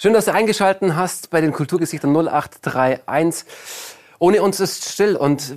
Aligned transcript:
Schön, 0.00 0.12
dass 0.12 0.26
du 0.26 0.32
eingeschaltet 0.32 0.94
hast 0.94 1.28
bei 1.30 1.40
den 1.40 1.52
Kulturgesichtern 1.52 2.16
0831. 2.16 3.44
Ohne 4.20 4.42
uns 4.42 4.60
ist 4.60 4.88
still 4.88 5.16
und 5.16 5.56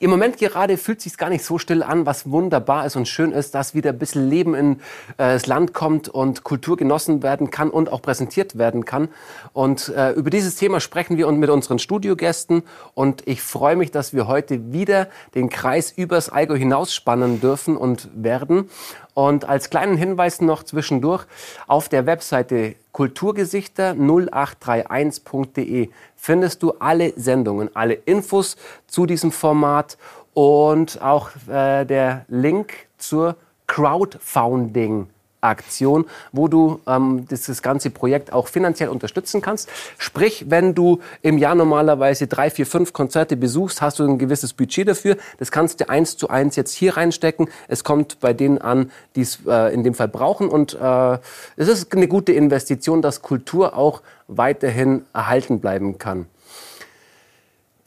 im 0.00 0.10
Moment 0.10 0.38
gerade 0.38 0.78
fühlt 0.78 1.02
sich 1.02 1.18
gar 1.18 1.28
nicht 1.28 1.44
so 1.44 1.58
still 1.58 1.82
an, 1.82 2.06
was 2.06 2.30
wunderbar 2.30 2.86
ist 2.86 2.96
und 2.96 3.06
schön 3.06 3.32
ist, 3.32 3.54
dass 3.54 3.74
wieder 3.74 3.90
ein 3.90 3.98
bisschen 3.98 4.30
Leben 4.30 4.54
in 4.54 4.76
äh, 5.18 5.34
das 5.34 5.46
Land 5.46 5.74
kommt 5.74 6.08
und 6.08 6.42
Kultur 6.42 6.78
genossen 6.78 7.22
werden 7.22 7.50
kann 7.50 7.68
und 7.68 7.92
auch 7.92 8.00
präsentiert 8.00 8.56
werden 8.56 8.86
kann. 8.86 9.10
Und 9.52 9.90
äh, 9.90 10.12
über 10.12 10.30
dieses 10.30 10.56
Thema 10.56 10.80
sprechen 10.80 11.18
wir 11.18 11.30
mit 11.30 11.50
unseren 11.50 11.78
Studiogästen 11.78 12.62
und 12.94 13.28
ich 13.28 13.42
freue 13.42 13.76
mich, 13.76 13.90
dass 13.90 14.14
wir 14.14 14.26
heute 14.26 14.72
wieder 14.72 15.08
den 15.34 15.50
Kreis 15.50 15.92
übers 15.94 16.30
Allgäu 16.30 16.56
hinausspannen 16.56 17.42
dürfen 17.42 17.76
und 17.76 18.08
werden. 18.14 18.70
Und 19.12 19.44
als 19.44 19.68
kleinen 19.68 19.98
Hinweis 19.98 20.40
noch 20.40 20.62
zwischendurch 20.62 21.26
auf 21.66 21.90
der 21.90 22.06
Webseite 22.06 22.76
kulturgesichter0831.de 22.94 25.90
findest 26.16 26.62
du 26.62 26.72
alle 26.78 27.12
Sendungen, 27.16 27.74
alle 27.74 27.94
Infos 27.94 28.56
zu 28.86 29.06
diesem 29.06 29.32
Format 29.32 29.89
und 30.34 31.00
auch 31.02 31.30
äh, 31.48 31.84
der 31.84 32.24
Link 32.28 32.74
zur 32.98 33.36
Crowdfunding 33.66 35.08
Aktion, 35.40 36.06
wo 36.32 36.48
du 36.48 36.80
ähm, 36.86 37.26
dieses 37.30 37.62
ganze 37.62 37.90
Projekt 37.90 38.32
auch 38.32 38.48
finanziell 38.48 38.88
unterstützen 38.88 39.40
kannst. 39.40 39.68
Sprich, 39.98 40.46
wenn 40.48 40.74
du 40.74 41.00
im 41.22 41.38
Jahr 41.38 41.54
normalerweise 41.54 42.26
drei, 42.26 42.50
vier, 42.50 42.66
fünf 42.66 42.92
Konzerte 42.92 43.36
besuchst, 43.36 43.80
hast 43.80 43.98
du 43.98 44.04
ein 44.04 44.18
gewisses 44.18 44.52
Budget 44.52 44.88
dafür. 44.88 45.16
Das 45.38 45.50
kannst 45.50 45.80
du 45.80 45.88
eins 45.88 46.16
zu 46.16 46.28
eins 46.28 46.56
jetzt 46.56 46.72
hier 46.72 46.96
reinstecken. 46.96 47.48
Es 47.68 47.84
kommt 47.84 48.20
bei 48.20 48.32
denen 48.32 48.58
an, 48.58 48.90
die 49.16 49.22
es 49.22 49.40
äh, 49.46 49.72
in 49.72 49.82
dem 49.82 49.94
Fall 49.94 50.08
brauchen. 50.08 50.48
Und 50.48 50.74
äh, 50.74 51.18
es 51.56 51.68
ist 51.68 51.94
eine 51.94 52.08
gute 52.08 52.32
Investition, 52.32 53.02
dass 53.02 53.22
Kultur 53.22 53.76
auch 53.76 54.02
weiterhin 54.28 55.04
erhalten 55.12 55.60
bleiben 55.60 55.98
kann. 55.98 56.26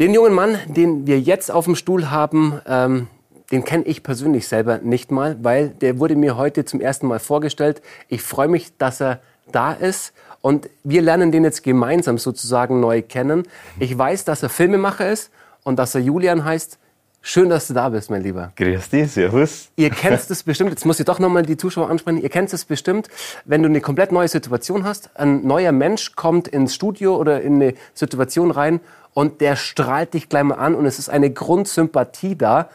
Den 0.04 0.14
jungen 0.14 0.34
Mann, 0.34 0.60
den 0.68 1.08
wir 1.08 1.18
jetzt 1.18 1.50
auf 1.50 1.64
dem 1.64 1.78
Stuhl 1.78 2.12
haben, 2.12 2.60
ähm, 2.68 3.08
den 3.54 3.64
kenne 3.64 3.86
ich 3.86 4.04
persönlich 4.04 4.50
selber 4.50 4.80
nicht 4.80 5.12
mal, 5.12 5.38
weil 5.42 5.70
der 5.70 5.98
wurde 5.98 6.18
mir 6.18 6.36
heute 6.36 6.66
zum 6.66 6.82
ersten 6.82 7.08
Mal 7.08 7.20
vorgestellt. 7.20 7.82
Ich 8.10 8.22
freue 8.22 8.50
mich, 8.50 8.78
dass 8.78 9.02
er 9.02 9.22
da 9.54 9.72
ist 9.72 10.12
und 10.42 10.70
wir 10.84 11.02
lernen 11.02 11.32
den 11.32 11.46
jetzt 11.46 11.64
gemeinsam 11.64 12.18
sozusagen 12.18 12.82
neu 12.82 13.02
kennen. 13.02 13.44
Ich 13.80 13.98
weiß, 13.98 14.26
dass 14.26 14.44
er 14.44 14.50
Filmemacher 14.50 15.10
ist 15.10 15.32
und 15.64 15.80
dass 15.80 15.96
er 15.96 16.02
Julian 16.02 16.44
heißt. 16.44 16.80
Schön, 17.26 17.48
dass 17.48 17.68
du 17.68 17.74
da 17.74 17.88
bist, 17.88 18.10
mein 18.10 18.22
Lieber. 18.22 18.52
Grüß 18.58 18.90
dich, 18.90 19.10
servus. 19.10 19.70
Ihr 19.78 19.90
kennt 19.92 20.30
es 20.30 20.44
bestimmt, 20.44 20.72
jetzt 20.72 20.86
muss 20.86 21.00
ich 21.00 21.06
doch 21.06 21.20
nochmal 21.20 21.44
die 21.44 21.56
Zuschauer 21.56 21.90
ansprechen, 21.90 22.22
ihr 22.22 22.28
kennt 22.28 22.52
es 22.52 22.66
bestimmt, 22.66 23.08
wenn 23.46 23.64
du 23.64 23.70
eine 23.70 23.80
komplett 23.80 24.12
neue 24.12 24.28
Situation 24.28 24.84
hast, 24.84 25.10
ein 25.18 25.48
neuer 25.48 25.72
Mensch 25.72 26.18
kommt 26.18 26.50
ins 26.50 26.76
Studio 26.76 27.16
oder 27.16 27.40
in 27.42 27.56
eine 27.56 27.76
Situation 27.94 28.52
rein 28.52 28.82
und 29.14 29.42
der 29.42 29.56
strahlt 29.56 30.14
dich 30.14 30.30
gleich 30.30 30.44
mal 30.44 30.56
an 30.56 30.76
und 30.76 30.86
es 30.86 31.00
ist 31.00 31.10
eine 31.10 31.32
Grundsympathie 31.32 32.36
da. 32.36 32.70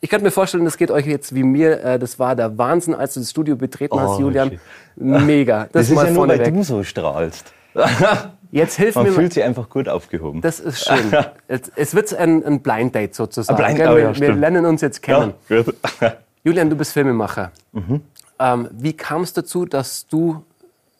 Ich 0.00 0.10
könnte 0.10 0.24
mir 0.24 0.32
vorstellen, 0.32 0.64
das 0.64 0.76
geht 0.76 0.90
euch 0.90 1.06
jetzt 1.06 1.34
wie 1.34 1.44
mir. 1.44 1.82
Äh, 1.82 1.98
das 1.98 2.18
war 2.18 2.34
der 2.34 2.58
Wahnsinn, 2.58 2.94
als 2.94 3.14
du 3.14 3.20
das 3.20 3.30
Studio 3.30 3.54
betreten 3.56 3.98
hast, 3.98 4.16
oh, 4.16 4.20
Julian. 4.20 4.50
Shit. 4.50 4.60
Mega. 4.96 5.64
Das, 5.64 5.72
das 5.72 5.88
ist 5.90 5.94
mal 5.94 6.06
ja 6.06 6.12
nur, 6.12 6.28
weil 6.28 6.38
weg. 6.40 6.52
du 6.52 6.62
so 6.64 6.82
strahlst. 6.82 7.52
Jetzt 8.52 8.76
hilf 8.76 8.96
Man 8.96 9.04
mir. 9.04 9.10
Man 9.10 9.20
fühlt 9.20 9.32
sich 9.32 9.42
einfach 9.42 9.70
gut 9.70 9.88
aufgehoben. 9.88 10.42
Das 10.42 10.60
ist 10.60 10.84
schön. 10.84 11.10
es 11.48 11.94
wird 11.94 12.14
ein, 12.14 12.44
ein 12.44 12.60
Blind 12.60 12.94
Date 12.94 13.14
sozusagen. 13.14 13.58
Ein 13.58 13.76
Blind, 13.76 13.90
oh, 13.90 13.96
ja, 13.96 14.14
wir, 14.14 14.20
wir 14.20 14.34
lernen 14.34 14.66
uns 14.66 14.82
jetzt 14.82 15.02
kennen. 15.02 15.32
Ja. 15.48 15.62
Julian, 16.44 16.68
du 16.68 16.76
bist 16.76 16.92
Filmemacher. 16.92 17.50
Mhm. 17.72 18.02
Ähm, 18.38 18.68
wie 18.72 18.92
kam 18.92 19.22
es 19.22 19.32
dazu, 19.32 19.64
dass 19.64 20.06
du 20.06 20.44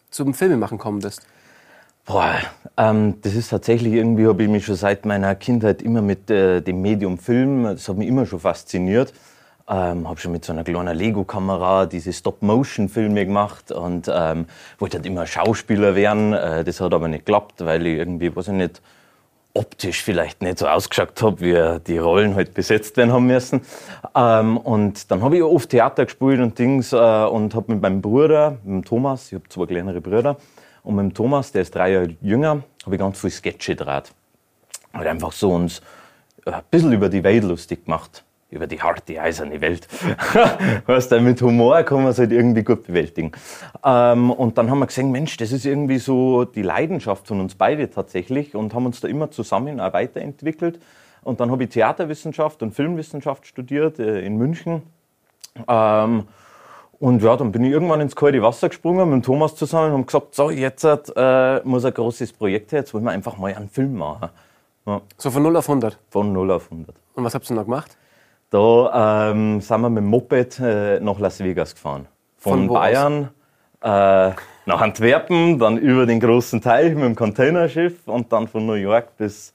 zum 0.09 0.33
Filmemachen 0.33 0.79
gekommen 0.79 0.99
bist? 0.99 1.21
Boah, 2.05 2.35
ähm, 2.75 3.21
das 3.21 3.33
ist 3.33 3.49
tatsächlich 3.49 3.93
irgendwie, 3.93 4.27
habe 4.27 4.43
ich 4.43 4.49
mich 4.49 4.65
schon 4.65 4.75
seit 4.75 5.05
meiner 5.05 5.35
Kindheit 5.35 5.81
immer 5.81 6.01
mit 6.01 6.29
äh, 6.29 6.59
dem 6.59 6.81
Medium 6.81 7.17
Film, 7.17 7.63
das 7.63 7.87
hat 7.87 7.95
mich 7.97 8.09
immer 8.09 8.25
schon 8.25 8.41
fasziniert. 8.41 9.13
Ähm, 9.69 10.09
habe 10.09 10.19
schon 10.19 10.33
mit 10.33 10.43
so 10.43 10.51
einer 10.51 10.65
kleinen 10.65 10.97
Lego-Kamera 10.97 11.85
diese 11.85 12.11
Stop-Motion-Filme 12.11 13.25
gemacht 13.25 13.71
und 13.71 14.11
ähm, 14.13 14.47
wollte 14.77 14.97
halt 14.97 15.05
immer 15.05 15.25
Schauspieler 15.25 15.95
werden. 15.95 16.33
Äh, 16.33 16.65
das 16.65 16.81
hat 16.81 16.93
aber 16.93 17.07
nicht 17.07 17.25
geklappt, 17.25 17.63
weil 17.63 17.87
ich 17.87 17.97
irgendwie, 17.99 18.35
weiß 18.35 18.49
ich 18.49 18.53
nicht, 18.55 18.81
optisch 19.53 20.03
vielleicht 20.03 20.41
nicht 20.41 20.57
so 20.57 20.67
ausgeschaut 20.67 21.21
habe, 21.21 21.39
wie 21.39 21.79
die 21.87 21.97
Rollen 21.97 22.35
halt 22.35 22.53
besetzt 22.53 22.97
werden 22.97 23.13
haben 23.13 23.27
müssen. 23.27 23.61
Ähm, 24.13 24.57
und 24.57 25.09
dann 25.09 25.21
habe 25.21 25.37
ich 25.37 25.43
oft 25.43 25.69
Theater 25.69 26.03
gespielt 26.03 26.41
und 26.41 26.59
Dings 26.59 26.91
äh, 26.91 26.97
und 26.97 27.55
habe 27.55 27.71
mit 27.71 27.81
meinem 27.81 28.01
Bruder, 28.01 28.57
mit 28.63 28.83
dem 28.83 28.83
Thomas, 28.83 29.27
ich 29.27 29.35
habe 29.35 29.47
zwei 29.47 29.65
kleinere 29.65 30.01
Brüder, 30.01 30.35
und 30.83 30.95
mit 30.95 31.03
dem 31.03 31.13
Thomas, 31.13 31.51
der 31.51 31.61
ist 31.61 31.73
drei 31.73 31.91
Jahre 31.93 32.15
jünger, 32.21 32.63
habe 32.85 32.95
ich 32.95 32.99
ganz 32.99 33.19
viel 33.19 33.29
Sketche 33.29 33.75
gedreht. 33.75 34.11
Halt 34.93 35.07
einfach 35.07 35.31
so 35.31 35.51
uns 35.53 35.81
äh, 36.45 36.51
ein 36.51 36.61
bisschen 36.69 36.93
über 36.93 37.09
die 37.09 37.23
Welt 37.23 37.43
lustig 37.43 37.85
gemacht. 37.85 38.23
Über 38.49 38.67
die 38.67 38.79
harte, 38.79 39.19
eiserne 39.19 39.59
Welt. 39.61 39.87
weißt 40.85 41.11
du, 41.11 41.21
mit 41.21 41.41
Humor 41.41 41.81
kann 41.81 42.03
man 42.03 42.11
es 42.11 42.19
halt 42.19 42.31
irgendwie 42.31 42.63
gut 42.63 42.85
bewältigen. 42.85 43.31
Ähm, 43.83 44.29
und 44.29 44.59
dann 44.59 44.69
haben 44.69 44.77
wir 44.77 44.85
gesehen, 44.85 45.11
Mensch, 45.11 45.37
das 45.37 45.51
ist 45.51 45.65
irgendwie 45.65 45.97
so 45.97 46.45
die 46.45 46.61
Leidenschaft 46.61 47.27
von 47.27 47.39
uns 47.39 47.55
beide 47.55 47.89
tatsächlich 47.89 48.53
und 48.53 48.75
haben 48.75 48.85
uns 48.85 48.99
da 48.99 49.07
immer 49.07 49.31
zusammen 49.31 49.79
auch 49.79 49.93
weiterentwickelt. 49.93 50.79
Und 51.23 51.39
dann 51.39 51.49
habe 51.49 51.63
ich 51.63 51.69
Theaterwissenschaft 51.71 52.61
und 52.61 52.75
Filmwissenschaft 52.75 53.47
studiert 53.47 53.97
äh, 53.97 54.19
in 54.19 54.37
München. 54.37 54.83
Ähm, 55.67 56.27
und 56.99 57.21
ja, 57.21 57.35
dann 57.35 57.51
bin 57.51 57.63
ich 57.63 57.71
irgendwann 57.71 58.01
ins 58.01 58.15
kalte 58.15 58.41
Wasser 58.41 58.69
gesprungen 58.69 59.09
mit 59.09 59.25
Thomas 59.25 59.55
zusammen 59.55 59.87
und 59.87 59.93
haben 59.93 60.05
gesagt, 60.05 60.35
so, 60.35 60.49
jetzt 60.49 60.85
äh, 60.85 61.61
muss 61.63 61.85
ein 61.85 61.93
großes 61.93 62.33
Projekt 62.33 62.71
her, 62.71 62.79
jetzt 62.79 62.93
wollen 62.93 63.03
wir 63.03 63.11
einfach 63.11 63.37
mal 63.37 63.53
einen 63.53 63.69
Film 63.69 63.95
machen. 63.95 64.29
Ja. 64.85 65.01
So 65.17 65.31
von 65.31 65.43
0 65.43 65.57
auf 65.57 65.69
100? 65.69 65.97
Von 66.09 66.33
0 66.33 66.51
auf 66.51 66.71
100. 66.71 66.95
Und 67.15 67.23
was 67.23 67.33
habt 67.33 67.49
ihr 67.49 67.55
noch 67.55 67.65
gemacht? 67.65 67.97
Da 68.49 69.31
ähm, 69.31 69.61
sind 69.61 69.81
wir 69.81 69.89
mit 69.89 70.03
dem 70.03 70.09
Moped 70.09 70.59
äh, 70.59 70.99
nach 70.99 71.19
Las 71.19 71.39
Vegas 71.39 71.73
gefahren. 71.73 72.07
Von, 72.37 72.67
von 72.67 72.73
Bayern 72.73 73.29
äh, 73.81 74.31
nach 74.65 74.81
Antwerpen, 74.81 75.59
dann 75.59 75.77
über 75.77 76.05
den 76.05 76.19
großen 76.19 76.61
Teich 76.61 76.93
mit 76.93 77.03
dem 77.03 77.15
Containerschiff 77.15 78.07
und 78.07 78.31
dann 78.31 78.47
von 78.47 78.65
New 78.65 78.73
York 78.73 79.17
bis 79.17 79.53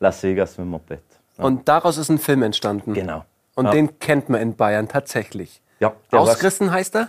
Las 0.00 0.22
Vegas 0.22 0.58
mit 0.58 0.66
dem 0.66 0.70
Moped. 0.70 1.02
Ja. 1.38 1.44
Und 1.44 1.68
daraus 1.68 1.96
ist 1.96 2.08
ein 2.08 2.18
Film 2.18 2.42
entstanden? 2.42 2.92
Genau. 2.92 3.24
Und 3.54 3.66
ja. 3.66 3.70
den 3.72 3.98
kennt 3.98 4.28
man 4.28 4.40
in 4.40 4.56
Bayern 4.56 4.88
tatsächlich? 4.88 5.62
Ja, 5.80 5.94
ausgerissen 6.12 6.70
heißt 6.70 6.94
er? 6.94 7.08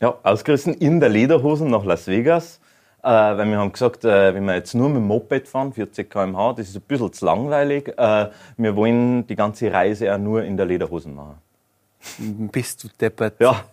Ja, 0.00 0.14
ausgerissen 0.22 0.74
in 0.74 0.98
der 0.98 1.10
Lederhosen 1.10 1.70
nach 1.70 1.84
Las 1.84 2.06
Vegas. 2.06 2.58
Äh, 3.02 3.08
weil 3.08 3.50
wir 3.50 3.58
haben 3.58 3.72
gesagt, 3.72 4.04
äh, 4.04 4.32
wenn 4.32 4.44
wir 4.44 4.54
jetzt 4.54 4.74
nur 4.74 4.88
mit 4.88 4.98
dem 4.98 5.06
Moped 5.08 5.48
fahren, 5.48 5.72
40 5.72 6.08
km/h, 6.08 6.54
das 6.54 6.68
ist 6.68 6.76
ein 6.76 6.82
bisschen 6.82 7.12
zu 7.12 7.24
langweilig. 7.24 7.88
Äh, 7.98 8.30
wir 8.56 8.76
wollen 8.76 9.26
die 9.26 9.34
ganze 9.34 9.72
Reise 9.72 10.14
auch 10.14 10.18
nur 10.18 10.44
in 10.44 10.56
der 10.56 10.66
Lederhosen 10.66 11.14
machen. 11.14 11.34
Bist 12.18 12.82
du 12.82 12.88
deppert? 13.00 13.34
Ja. 13.40 13.64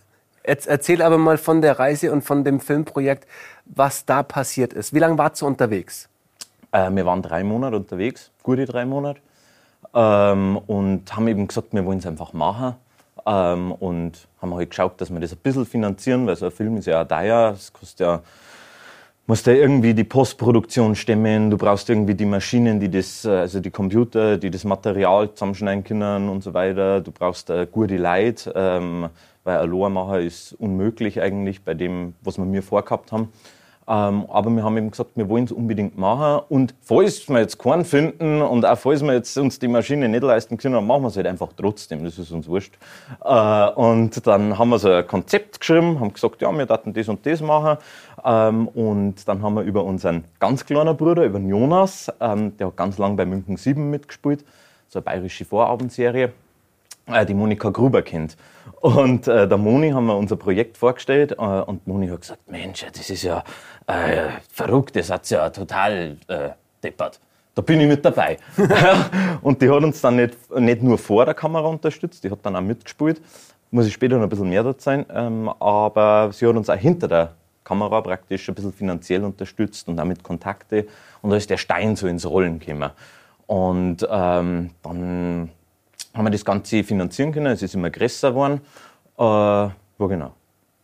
Jetzt 0.46 0.68
erzähl 0.68 1.02
aber 1.02 1.18
mal 1.18 1.38
von 1.38 1.62
der 1.62 1.78
Reise 1.78 2.12
und 2.12 2.24
von 2.24 2.44
dem 2.44 2.60
Filmprojekt, 2.60 3.28
was 3.66 4.06
da 4.06 4.24
passiert 4.24 4.74
ist. 4.74 4.94
Wie 4.94 5.00
lange 5.00 5.18
warst 5.18 5.42
du 5.42 5.46
unterwegs? 5.46 6.10
Äh, 6.72 6.90
wir 6.92 7.06
waren 7.06 7.22
drei 7.22 7.44
Monate 7.44 7.76
unterwegs, 7.76 8.32
gute 8.42 8.66
drei 8.66 8.86
Monate. 8.86 9.22
Ähm, 9.94 10.58
und 10.66 11.16
haben 11.16 11.28
eben 11.28 11.48
gesagt, 11.48 11.68
wir 11.72 11.86
wollen 11.86 12.00
es 12.00 12.06
einfach 12.06 12.34
machen. 12.34 12.76
Ähm, 13.30 13.72
und 13.74 14.28
haben 14.42 14.56
halt 14.56 14.72
geschaut, 14.72 15.00
dass 15.00 15.12
wir 15.12 15.20
das 15.20 15.34
ein 15.34 15.38
bisschen 15.44 15.66
finanzieren, 15.66 16.26
weil 16.26 16.36
so 16.36 16.46
ein 16.46 16.52
Film 16.52 16.78
ist 16.78 16.88
ja 16.88 17.04
auch 17.04 17.08
teuer. 17.08 17.54
Es 17.56 17.72
kostet 17.72 18.00
ja, 18.00 18.22
musst 19.28 19.46
ja 19.46 19.54
irgendwie 19.54 19.94
die 19.94 20.04
Postproduktion 20.04 20.96
stemmen, 20.96 21.52
du 21.52 21.58
brauchst 21.58 21.88
irgendwie 21.92 22.16
die 22.16 22.26
Maschinen, 22.26 22.80
die 22.80 22.90
das, 22.90 23.26
äh, 23.26 23.30
also 23.30 23.60
die 23.60 23.70
Computer, 23.70 24.38
die 24.38 24.50
das 24.50 24.64
Material 24.64 25.32
zusammenschneiden 25.32 25.84
können 25.84 26.28
und 26.28 26.44
so 26.44 26.56
weiter. 26.56 27.02
Du 27.02 27.12
brauchst 27.12 27.52
äh, 27.52 27.68
gute 27.72 27.98
Leute, 27.98 28.52
ähm, 28.56 29.10
weil 29.44 29.60
ein 29.60 29.70
Lohrmacher 29.70 30.22
ist 30.22 30.54
unmöglich 30.54 31.22
eigentlich 31.22 31.64
bei 31.64 31.76
dem, 31.76 32.16
was 32.22 32.40
wir 32.40 32.46
mir 32.46 32.64
vorgehabt 32.64 33.12
haben. 33.12 33.32
Ähm, 33.90 34.28
aber 34.30 34.52
wir 34.52 34.64
haben 34.64 34.78
eben 34.78 34.92
gesagt, 34.92 35.12
wir 35.16 35.28
wollen 35.28 35.46
es 35.46 35.52
unbedingt 35.52 35.98
machen. 35.98 36.44
Und 36.50 36.76
falls 36.80 37.28
wir 37.28 37.40
jetzt 37.40 37.58
keinen 37.58 37.84
finden 37.84 38.40
und 38.44 38.64
auch 38.64 38.78
falls 38.78 39.02
wir 39.02 39.14
jetzt 39.14 39.36
uns 39.36 39.58
die 39.58 39.68
Maschine 39.68 40.08
nicht 40.08 40.22
leisten 40.22 40.58
können, 40.58 40.76
dann 40.76 40.86
machen 40.86 41.02
wir 41.02 41.08
es 41.08 41.16
halt 41.16 41.26
einfach 41.26 41.50
trotzdem. 41.58 42.04
Das 42.04 42.20
ist 42.20 42.32
uns 42.32 42.48
wurscht. 42.48 42.78
Äh, 43.26 43.70
und 43.72 44.28
dann 44.28 44.60
haben 44.60 44.70
wir 44.70 44.78
so 44.78 44.92
ein 44.92 45.08
Konzept 45.08 45.60
geschrieben, 45.60 46.00
haben 46.00 46.14
gesagt, 46.14 46.40
ja, 46.44 46.52
wir 46.52 46.68
daten 46.68 46.94
das 46.94 47.10
und 47.10 47.26
das 47.26 47.42
machen. 47.42 47.80
Ähm, 48.24 48.68
und 48.68 49.28
dann 49.28 49.42
haben 49.42 49.56
wir 49.56 49.64
über 49.64 49.84
unseren 49.84 50.24
ganz 50.40 50.64
kleinen 50.66 50.96
Bruder, 50.96 51.26
über 51.26 51.40
Jonas, 51.40 52.12
ähm, 52.20 52.56
der 52.58 52.68
hat 52.68 52.78
ganz 52.78 53.00
lange 53.00 53.16
bei 53.16 53.26
München 53.26 53.58
7 53.58 53.90
mitgespielt, 53.90 54.46
so 54.88 55.00
eine 55.00 55.04
bayerische 55.04 55.46
Vorabendserie, 55.46 56.32
äh, 57.12 57.26
die 57.26 57.34
Monika 57.34 57.70
Gruber 57.70 58.02
kennt. 58.02 58.38
Und 58.82 59.28
äh, 59.28 59.48
der 59.48 59.58
Moni 59.58 59.92
haben 59.92 60.06
wir 60.06 60.16
unser 60.16 60.38
Projekt 60.38 60.78
vorgestellt 60.78 61.34
äh, 61.34 61.36
und 61.36 61.86
Moni 61.86 62.08
hat 62.08 62.22
gesagt, 62.22 62.50
Mensch, 62.50 62.86
das 62.94 63.10
ist 63.10 63.24
ja 63.24 63.44
äh, 63.88 64.30
verrückt, 64.52 64.96
das 64.96 65.10
hat 65.10 65.30
ja 65.30 65.50
total 65.50 66.18
äh, 66.28 66.50
deppert. 66.84 67.20
Da 67.56 67.62
bin 67.62 67.82
ich 67.82 67.88
mit 67.88 68.06
dabei. 68.06 68.38
und 69.42 69.62
die 69.62 69.70
hat 69.70 69.84
uns 69.84 70.00
dann 70.00 70.16
nicht, 70.16 70.38
nicht 70.56 70.82
nur 70.82 70.98
vor 70.98 71.26
der 71.26 71.34
Kamera 71.34 71.68
unterstützt, 71.68 72.24
die 72.24 72.32
hat 72.32 72.40
dann 72.44 72.56
auch 72.56 72.62
mitgespielt. 72.62 73.22
Muss 73.72 73.86
ich 73.86 73.94
später 73.94 74.16
noch 74.16 74.24
ein 74.24 74.30
bisschen 74.30 74.50
mehr 74.50 74.64
dazu 74.64 74.82
sein. 74.82 75.06
Ähm, 75.14 75.50
aber 75.60 76.30
sie 76.32 76.48
hat 76.48 76.56
uns 76.56 76.70
auch 76.70 76.78
hinter 76.78 77.08
der 77.08 77.34
Kamera 77.64 78.02
praktisch 78.02 78.48
ein 78.50 78.56
bisschen 78.56 78.74
finanziell 78.74 79.24
unterstützt 79.24 79.88
und 79.90 79.98
damit 79.98 80.24
Kontakte. 80.24 80.88
Und 81.22 81.32
da 81.32 81.36
ist 81.36 81.50
der 81.50 81.58
Stein 81.58 81.96
so 81.96 82.08
ins 82.08 82.26
Rollen 82.26 82.60
gekommen. 82.60 82.92
Und 83.46 84.08
ähm, 84.10 84.72
dann 84.82 85.50
haben 86.14 86.26
wir 86.26 86.32
das 86.32 86.46
Ganze 86.46 86.84
finanzieren 86.84 87.32
können. 87.32 87.48
Es 87.48 87.62
ist 87.62 87.76
immer 87.76 87.90
größer 87.90 88.32
geworden. 88.32 88.62
Äh, 89.18 89.24
ja, 89.24 89.74
genau. 89.98 90.34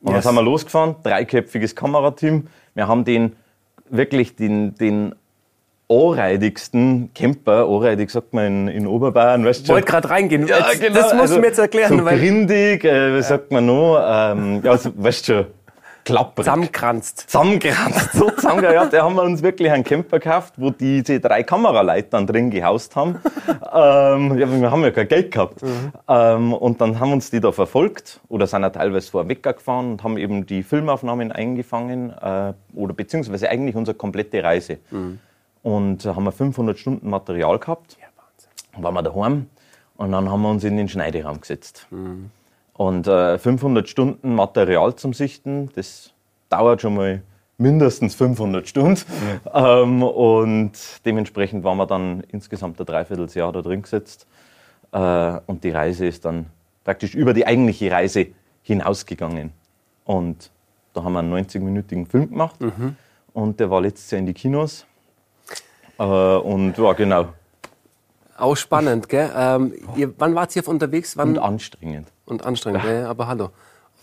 Und 0.02 0.14
yes. 0.14 0.24
dann 0.24 0.36
sind 0.36 0.36
wir 0.36 0.44
losgefahren, 0.44 0.96
dreiköpfiges 1.04 1.76
Kamerateam. 1.76 2.48
Wir 2.74 2.88
haben 2.88 3.06
den 3.06 3.36
wirklich 3.90 4.36
den, 4.36 4.76
den 4.76 5.16
anreidigsten 5.90 7.12
Camper, 7.14 7.68
anreidig 7.68 8.10
sagt 8.10 8.34
man 8.34 8.46
in, 8.46 8.68
in 8.68 8.88
Oberbayern, 8.88 9.46
weißt 9.46 9.68
du? 9.68 9.74
Wollte 9.74 9.88
gerade 9.88 10.10
reingehen. 10.10 10.48
Ja, 10.48 10.70
jetzt, 10.72 10.82
genau. 10.82 10.96
Das 10.96 11.14
musst 11.14 11.22
also, 11.22 11.36
du 11.36 11.42
mir 11.42 11.48
jetzt 11.48 11.60
erklären. 11.60 12.00
So 12.00 12.06
weil 12.06 12.18
grindig, 12.18 12.84
äh, 12.84 13.12
wie 13.14 13.18
ja. 13.18 13.24
sagt 13.24 13.52
man 13.52 13.66
noch? 13.66 13.98
Ähm, 13.98 14.62
ja, 14.64 14.72
also, 14.72 14.92
weißt 14.96 15.28
du 15.28 15.34
schon, 15.34 15.46
klapprig. 16.06 16.46
Zusammenkranzt. 16.46 17.30
Zusammenkranzt, 17.30 18.14
so 18.14 18.30
zusammengehabt. 18.30 18.94
Da 18.94 19.04
haben 19.04 19.16
wir 19.16 19.24
uns 19.24 19.42
wirklich 19.42 19.70
einen 19.72 19.84
Camper 19.84 20.20
gekauft, 20.20 20.54
wo 20.58 20.70
diese 20.70 21.20
drei 21.20 21.44
Kameraleitern 21.44 22.26
drin 22.28 22.52
gehaust 22.52 22.96
haben. 22.96 23.20
ähm, 23.74 24.38
ja, 24.38 24.50
wir 24.50 24.72
haben 24.72 24.84
ja 24.84 24.92
kein 24.92 25.08
Geld 25.08 25.32
gehabt. 25.32 25.62
Mhm. 25.62 25.92
Ähm, 26.08 26.54
und 26.54 26.80
dann 26.80 27.00
haben 27.00 27.12
uns 27.12 27.32
die 27.32 27.42
da 27.42 27.52
verfolgt 27.52 28.22
oder 28.30 28.48
sind 28.48 28.62
ja 28.62 28.70
teilweise 28.70 29.12
vorweg 29.12 29.44
gefahren 29.44 29.94
und 29.94 30.04
haben 30.04 30.18
eben 30.18 30.46
die 30.46 30.64
Filmaufnahmen 30.64 31.32
eingefangen 31.32 32.12
äh, 32.12 32.54
oder 32.76 32.94
beziehungsweise 32.94 33.50
eigentlich 33.50 33.76
unsere 33.76 33.98
komplette 33.98 34.44
Reise. 34.44 34.78
Mhm. 34.92 35.20
Und 35.64 36.06
da 36.06 36.16
haben 36.16 36.24
wir 36.24 36.32
500 36.32 36.78
Stunden 36.78 37.10
Material 37.10 37.58
gehabt. 37.58 37.98
Ja, 38.00 38.06
Wahnsinn. 38.16 38.84
Waren 38.84 38.94
wir 38.94 39.02
daheim 39.02 39.48
und 39.98 40.12
dann 40.12 40.30
haben 40.30 40.42
wir 40.44 40.50
uns 40.50 40.64
in 40.64 40.78
den 40.78 40.88
Schneideraum 40.88 41.42
gesetzt. 41.42 41.88
Mhm. 41.90 42.30
Und 42.78 43.08
äh, 43.08 43.38
500 43.38 43.88
Stunden 43.88 44.36
Material 44.36 44.96
zum 44.96 45.14
Sichten, 45.14 45.70
das 45.76 46.12
dauert 46.50 46.82
schon 46.82 46.96
mal 46.96 47.22
mindestens 47.58 48.16
500 48.16 48.68
Stunden. 48.68 49.02
Ja. 49.54 49.82
Ähm, 49.84 50.04
und 50.04 50.74
dementsprechend 51.06 51.64
waren 51.64 51.78
wir 51.78 51.86
dann 51.86 52.22
insgesamt 52.30 52.80
ein 52.80 52.86
Dreivierteljahr 52.86 53.54
da 53.54 53.62
drin 53.62 53.82
gesetzt. 53.82 54.28
Äh, 54.92 55.40
und 55.46 55.64
die 55.64 55.70
Reise 55.70 56.06
ist 56.06 56.26
dann 56.26 56.48
praktisch 56.84 57.16
über 57.16 57.34
die 57.34 57.48
eigentliche 57.48 57.90
Reise 57.90 58.28
hinausgegangen. 58.64 59.52
Und 60.04 60.52
da 60.94 61.04
haben 61.04 61.14
wir 61.14 61.20
einen 61.20 61.34
90-minütigen 61.34 62.06
Film 62.06 62.30
gemacht. 62.30 62.60
Mhm. 62.60 62.98
Und 63.34 63.60
der 63.62 63.70
war 63.70 63.80
letztes 63.80 64.12
Jahr 64.12 64.20
in 64.20 64.26
die 64.26 64.34
Kinos. 64.34 64.86
Äh, 65.98 66.04
und 66.04 66.78
ja, 66.78 66.94
genau. 66.94 67.28
Auch 68.38 68.58
spannend, 68.58 69.08
gell? 69.08 69.32
Ähm, 69.36 69.74
ihr, 69.96 70.14
wann 70.18 70.36
wart 70.36 70.54
ihr 70.56 70.68
unterwegs? 70.68 71.16
Wann? 71.16 71.30
Und 71.30 71.40
anstrengend. 71.40 72.10
Und 72.26 72.46
anstrengend, 72.46 72.84
ja. 72.84 72.92
ja. 72.92 73.10
aber 73.10 73.28
hallo. 73.28 73.50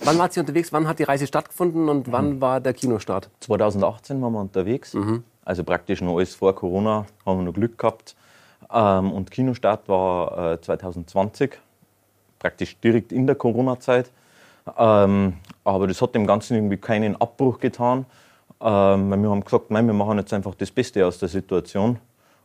Wann 0.04 0.19
wart 0.19 0.36
ihr 0.36 0.40
unterwegs? 0.40 0.72
Wann 0.72 0.88
hat 0.88 0.98
die 0.98 1.04
Reise 1.04 1.26
stattgefunden 1.26 1.88
und 1.88 2.08
mhm. 2.08 2.12
wann 2.12 2.40
war 2.40 2.60
der 2.60 2.72
Kinostart? 2.72 3.28
2018 3.40 4.20
waren 4.20 4.32
wir 4.32 4.40
unterwegs. 4.40 4.94
Mhm. 4.94 5.24
Also 5.44 5.64
praktisch 5.64 6.00
noch 6.00 6.16
alles 6.16 6.34
vor 6.34 6.54
Corona, 6.54 7.06
haben 7.26 7.38
wir 7.38 7.44
noch 7.44 7.54
Glück 7.54 7.78
gehabt. 7.78 8.16
Ähm, 8.72 9.12
und 9.12 9.30
Kinostart 9.30 9.88
war 9.88 10.52
äh, 10.52 10.60
2020, 10.60 11.58
praktisch 12.38 12.78
direkt 12.80 13.12
in 13.12 13.26
der 13.26 13.36
Corona-Zeit. 13.36 14.10
Ähm, 14.78 15.34
aber 15.64 15.86
das 15.88 16.00
hat 16.00 16.14
dem 16.14 16.26
Ganzen 16.26 16.54
irgendwie 16.54 16.76
keinen 16.76 17.20
Abbruch 17.20 17.58
getan. 17.58 18.06
Ähm, 18.60 19.08
wir 19.10 19.30
haben 19.30 19.44
gesagt, 19.44 19.70
nein, 19.70 19.86
wir 19.86 19.94
machen 19.94 20.19
jetzt 20.19 20.32
einfach 20.32 20.54
das 20.54 20.70
Beste 20.70 21.04
aus 21.06 21.19
der 21.19 21.28
Situation. 21.28 21.98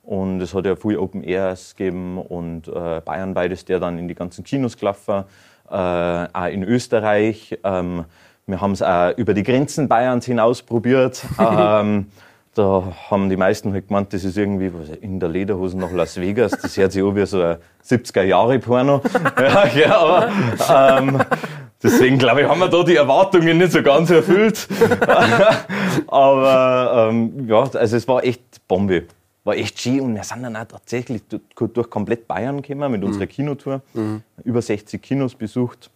Und 0.03 0.41
es 0.41 0.53
hat 0.53 0.65
ja 0.65 0.75
viel 0.75 0.97
Open 0.97 1.21
Airs 1.21 1.75
gegeben 1.75 2.17
und 2.17 2.69
äh, 2.69 3.01
Bayern 3.03 3.33
beides, 3.33 3.65
der 3.65 3.79
dann 3.79 3.97
in 3.99 4.07
die 4.07 4.15
ganzen 4.15 4.43
Kinos 4.43 4.77
gelaufen, 4.77 5.25
auch 5.67 6.47
in 6.47 6.63
Österreich. 6.63 7.57
Ähm, 7.63 8.05
wir 8.45 8.61
haben 8.61 8.71
es 8.71 8.81
auch 8.81 9.11
über 9.17 9.33
die 9.33 9.43
Grenzen 9.43 9.87
Bayerns 9.87 10.25
hinaus 10.25 10.61
probiert. 10.61 11.21
ähm, 11.39 12.07
da 12.55 12.83
haben 13.11 13.29
die 13.29 13.37
meisten 13.37 13.71
halt 13.73 13.87
gemeint, 13.87 14.13
das 14.13 14.23
ist 14.23 14.37
irgendwie 14.37 14.71
in 15.01 15.19
der 15.19 15.29
Lederhose 15.29 15.77
nach 15.77 15.91
Las 15.91 16.19
Vegas. 16.19 16.51
Das 16.51 16.75
hört 16.77 16.91
sich 16.91 17.03
an 17.03 17.15
wie 17.15 17.25
so 17.25 17.41
ein 17.41 17.57
70er-Jahre-Porno. 17.85 19.01
ja, 19.39 19.67
ja, 19.67 19.97
aber 19.97 20.97
ähm, 20.97 21.21
deswegen 21.83 22.17
glaube 22.17 22.41
ich, 22.41 22.47
haben 22.47 22.59
wir 22.59 22.67
da 22.67 22.83
die 22.83 22.95
Erwartungen 22.95 23.59
nicht 23.59 23.73
so 23.73 23.83
ganz 23.83 24.09
erfüllt. 24.09 24.67
aber 26.07 27.09
ähm, 27.11 27.47
ja, 27.47 27.59
also 27.59 27.95
es 27.95 28.07
war 28.07 28.23
echt 28.23 28.41
Bombe 28.67 29.03
war 29.47 29.55
echt 29.55 29.79
schön 29.79 30.01
und 30.01 30.15
wir 30.15 30.23
sind 30.23 30.43
dann 30.43 30.55
auch 30.55 30.65
tatsächlich 30.65 31.23
durch, 31.27 31.89
komplett 31.89 32.27
Bayern 32.27 32.61
gekommen 32.61 32.91
mit 32.91 33.03
unserer 33.03 33.23
mhm. 33.23 33.29
Kinotour. 33.29 33.81
Mhm. 33.93 34.21
Über 34.43 34.61
60 34.61 35.01
Kinos 35.01 35.33
besucht, 35.33 35.89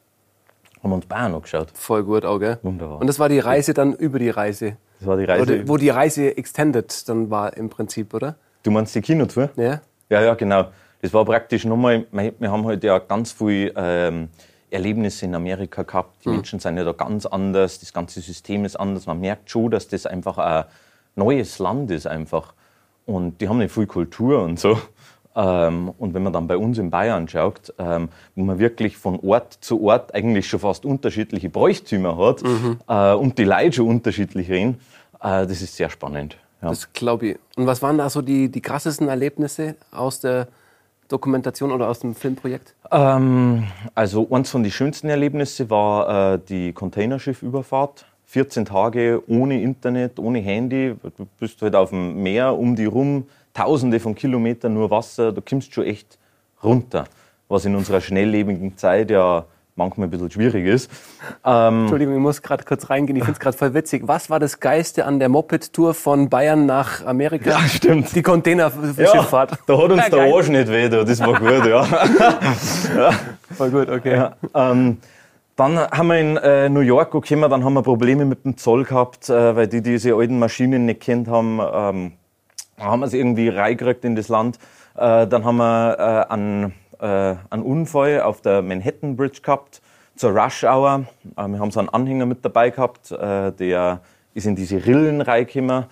haben 0.81 0.93
uns 0.93 1.05
Bayern 1.05 1.35
angeschaut. 1.35 1.67
Voll 1.73 2.03
gut 2.03 2.25
auch, 2.25 2.39
gell? 2.39 2.57
Wunderbar. 2.63 2.99
Und 2.99 3.07
das 3.07 3.19
war 3.19 3.29
die 3.29 3.39
Reise 3.39 3.73
dann 3.73 3.93
über 3.93 4.17
die 4.17 4.29
Reise? 4.29 4.77
Das 4.99 5.07
war 5.07 5.17
die 5.17 5.25
Reise. 5.25 5.41
Oder, 5.43 5.67
wo 5.67 5.77
die 5.77 5.89
Reise 5.89 6.35
extended 6.35 7.07
dann 7.07 7.29
war 7.29 7.55
im 7.55 7.69
Prinzip, 7.69 8.13
oder? 8.13 8.35
Du 8.63 8.71
meinst 8.71 8.95
die 8.95 9.01
Kinotour? 9.01 9.49
Ja. 9.55 9.81
Ja, 10.09 10.21
ja, 10.21 10.33
genau. 10.33 10.67
Das 11.01 11.13
war 11.13 11.25
praktisch 11.25 11.65
nochmal, 11.65 12.05
wir 12.11 12.51
haben 12.51 12.65
halt 12.65 12.83
ja 12.83 12.99
ganz 12.99 13.31
viel 13.31 13.73
ähm, 13.75 14.29
Erlebnisse 14.69 15.25
in 15.25 15.35
Amerika 15.35 15.83
gehabt. 15.83 16.23
Die 16.23 16.29
mhm. 16.29 16.35
Menschen 16.35 16.59
sind 16.59 16.77
ja 16.77 16.83
da 16.83 16.93
ganz 16.93 17.25
anders, 17.25 17.79
das 17.79 17.91
ganze 17.91 18.21
System 18.21 18.65
ist 18.65 18.75
anders. 18.77 19.07
Man 19.07 19.19
merkt 19.19 19.49
schon, 19.49 19.71
dass 19.71 19.87
das 19.87 20.05
einfach 20.05 20.37
ein 20.37 20.65
neues 21.15 21.59
Land 21.59 21.91
ist 21.91 22.07
einfach. 22.07 22.53
Und 23.13 23.41
die 23.41 23.49
haben 23.49 23.57
nicht 23.57 23.73
viel 23.73 23.87
Kultur 23.87 24.41
und 24.43 24.59
so. 24.59 24.77
Ähm, 25.35 25.93
und 25.97 26.13
wenn 26.13 26.23
man 26.23 26.33
dann 26.33 26.47
bei 26.47 26.57
uns 26.57 26.77
in 26.77 26.89
Bayern 26.89 27.27
schaut, 27.27 27.73
ähm, 27.77 28.09
wo 28.35 28.43
man 28.43 28.59
wirklich 28.59 28.97
von 28.97 29.19
Ort 29.21 29.57
zu 29.61 29.81
Ort 29.83 30.13
eigentlich 30.13 30.47
schon 30.47 30.59
fast 30.59 30.85
unterschiedliche 30.85 31.49
Bräuchtümer 31.49 32.17
hat 32.17 32.43
mhm. 32.43 32.79
äh, 32.87 33.13
und 33.13 33.37
die 33.37 33.45
Leute 33.45 33.73
schon 33.73 33.87
unterschiedlich 33.87 34.49
reden, 34.49 34.79
äh, 35.21 35.47
das 35.47 35.61
ist 35.61 35.75
sehr 35.75 35.89
spannend. 35.89 36.37
Ja. 36.61 36.69
Das 36.69 36.91
glaube 36.91 37.27
ich. 37.27 37.39
Und 37.55 37.65
was 37.65 37.81
waren 37.81 37.97
da 37.97 38.09
so 38.09 38.21
die, 38.21 38.49
die 38.49 38.61
krassesten 38.61 39.07
Erlebnisse 39.07 39.75
aus 39.91 40.19
der 40.19 40.47
Dokumentation 41.07 41.71
oder 41.71 41.87
aus 41.87 41.99
dem 41.99 42.13
Filmprojekt? 42.13 42.75
Ähm, 42.91 43.67
also 43.95 44.27
eins 44.31 44.49
von 44.49 44.63
den 44.63 44.71
schönsten 44.71 45.09
Erlebnissen 45.09 45.69
war 45.69 46.33
äh, 46.33 46.39
die 46.47 46.73
Containerschiffüberfahrt 46.73 48.05
14 48.31 48.63
Tage 48.63 49.21
ohne 49.27 49.61
Internet, 49.61 50.17
ohne 50.17 50.39
Handy. 50.39 50.95
Du 51.17 51.27
bist 51.37 51.61
halt 51.61 51.75
auf 51.75 51.89
dem 51.89 52.23
Meer 52.23 52.57
um 52.57 52.77
die 52.77 52.85
rum, 52.85 53.27
tausende 53.53 53.99
von 53.99 54.15
Kilometern 54.15 54.73
nur 54.73 54.89
Wasser. 54.89 55.33
Du 55.33 55.41
kommst 55.41 55.73
schon 55.73 55.83
echt 55.83 56.17
runter, 56.63 57.03
was 57.49 57.65
in 57.65 57.75
unserer 57.75 57.99
schnelllebigen 57.99 58.77
Zeit 58.77 59.11
ja 59.11 59.43
manchmal 59.75 60.07
ein 60.07 60.11
bisschen 60.11 60.31
schwierig 60.31 60.65
ist. 60.65 60.89
Ähm 61.43 61.81
Entschuldigung, 61.81 62.13
ich 62.13 62.21
muss 62.21 62.41
gerade 62.41 62.63
kurz 62.63 62.89
reingehen. 62.89 63.17
Ich 63.17 63.23
finde 63.25 63.35
es 63.35 63.39
gerade 63.41 63.57
voll 63.57 63.73
witzig. 63.73 64.03
Was 64.05 64.29
war 64.29 64.39
das 64.39 64.61
Geiste 64.61 65.03
an 65.03 65.19
der 65.19 65.27
Moped-Tour 65.27 65.93
von 65.93 66.29
Bayern 66.29 66.65
nach 66.65 67.05
Amerika? 67.05 67.49
Ja, 67.49 67.59
stimmt. 67.67 68.15
Die 68.15 68.21
Containerschifffahrt. 68.21 69.51
Ja, 69.51 69.57
da 69.67 69.77
hat 69.77 69.91
uns 69.91 70.03
ja, 70.03 70.09
der 70.09 70.33
Arsch 70.33 70.47
nicht 70.47 70.69
weh, 70.69 70.87
das 70.87 71.19
war 71.19 71.37
gut, 71.37 71.65
ja. 71.65 71.85
ja. 72.95 73.11
Voll 73.57 73.71
gut, 73.71 73.89
okay. 73.89 74.15
Ja, 74.15 74.35
ähm, 74.55 74.99
dann 75.61 75.77
haben 75.77 76.07
wir 76.07 76.19
in 76.19 76.37
äh, 76.37 76.69
New 76.69 76.79
York 76.79 77.11
gekommen, 77.11 77.47
dann 77.47 77.63
haben 77.63 77.75
wir 77.75 77.83
Probleme 77.83 78.25
mit 78.25 78.45
dem 78.45 78.57
Zoll 78.57 78.83
gehabt, 78.83 79.29
äh, 79.29 79.55
weil 79.55 79.67
die 79.67 79.83
diese 79.83 80.15
alten 80.15 80.39
Maschinen 80.39 80.87
nicht 80.87 81.01
kennt 81.01 81.27
haben. 81.27 81.59
Ähm, 81.59 82.13
haben 82.79 83.01
wir 83.01 83.05
es 83.05 83.13
irgendwie 83.13 83.49
reingekriegt 83.49 84.03
in 84.03 84.15
das 84.15 84.27
Land. 84.27 84.57
Äh, 84.95 85.27
dann 85.27 85.45
haben 85.45 85.57
wir 85.57 85.99
äh, 85.99 86.33
einen, 86.33 86.73
äh, 86.99 87.35
einen 87.51 87.61
Unfall 87.61 88.21
auf 88.21 88.41
der 88.41 88.63
Manhattan 88.63 89.15
Bridge 89.15 89.41
gehabt 89.43 89.83
zur 90.15 90.31
Rush 90.31 90.63
Hour. 90.63 91.05
Äh, 91.37 91.47
wir 91.47 91.59
haben 91.59 91.69
so 91.69 91.79
einen 91.79 91.89
Anhänger 91.89 92.25
mit 92.25 92.43
dabei 92.43 92.71
gehabt, 92.71 93.11
äh, 93.11 93.51
der 93.51 94.01
ist 94.33 94.47
in 94.47 94.55
diese 94.55 94.83
Rillen 94.83 95.21
reingekommen. 95.21 95.85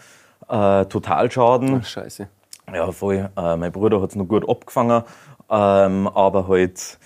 Äh, 0.48 0.86
Totalschaden. 0.86 1.82
Ach, 1.84 1.86
scheiße. 1.86 2.28
Ja, 2.74 2.92
voll. 2.92 3.30
Äh, 3.38 3.56
mein 3.56 3.72
Bruder 3.72 4.02
hat 4.02 4.10
es 4.10 4.16
noch 4.16 4.28
gut 4.28 4.50
abgefangen, 4.50 5.04
ähm, 5.48 6.08
aber 6.08 6.48
halt 6.48 6.98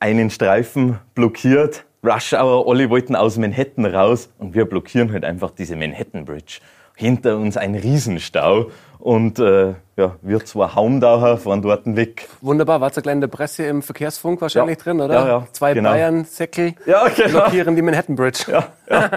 einen 0.00 0.30
Streifen 0.30 0.98
blockiert 1.14 1.84
Rush 2.04 2.32
Hour, 2.32 2.68
alle 2.68 2.90
wollten 2.90 3.14
aus 3.14 3.38
Manhattan 3.38 3.86
raus 3.86 4.28
und 4.38 4.54
wir 4.54 4.64
blockieren 4.64 5.12
halt 5.12 5.24
einfach 5.24 5.52
diese 5.52 5.76
Manhattan 5.76 6.24
Bridge. 6.24 6.58
Hinter 6.96 7.36
uns 7.36 7.56
ein 7.56 7.76
Riesenstau 7.76 8.72
und 8.98 9.38
äh, 9.38 9.74
ja, 9.96 10.16
wir 10.20 10.44
zwei 10.44 10.66
Haumdauer 10.66 11.38
fahren 11.38 11.62
dort 11.62 11.82
weg. 11.94 12.28
Wunderbar, 12.40 12.80
war 12.80 12.90
zur 12.92 13.04
kleinen 13.04 13.30
Presse 13.30 13.66
im 13.66 13.82
Verkehrsfunk 13.82 14.40
wahrscheinlich 14.40 14.78
ja. 14.78 14.82
drin, 14.82 15.00
oder? 15.00 15.14
Ja, 15.14 15.26
ja. 15.28 15.46
Zwei 15.52 15.74
genau. 15.74 15.90
Bayern-Säckel 15.90 16.74
ja, 16.86 17.06
genau. 17.08 17.28
blockieren 17.28 17.76
die 17.76 17.82
Manhattan 17.82 18.16
Bridge. 18.16 18.46
Ja, 18.50 18.64
ja. 18.90 19.10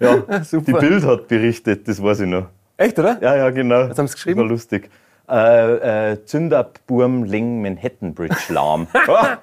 ja. 0.00 0.44
Super. 0.44 0.64
Die 0.64 0.72
Bild 0.72 1.04
hat 1.04 1.28
berichtet, 1.28 1.86
das 1.86 2.02
weiß 2.02 2.20
ich 2.20 2.28
noch. 2.28 2.46
Echt, 2.78 2.98
oder? 2.98 3.18
Ja, 3.20 3.36
ja, 3.36 3.50
genau. 3.50 3.90
Was 3.90 3.98
haben 3.98 4.08
sie 4.08 4.14
geschrieben? 4.14 4.40
War 4.40 4.46
lustig. 4.46 4.88
Äh, 5.28 6.12
äh, 6.12 6.24
Zünderburm 6.24 7.24
Ling 7.24 7.60
Manhattan 7.60 8.14
Bridge 8.14 8.36
Lahm. 8.48 8.86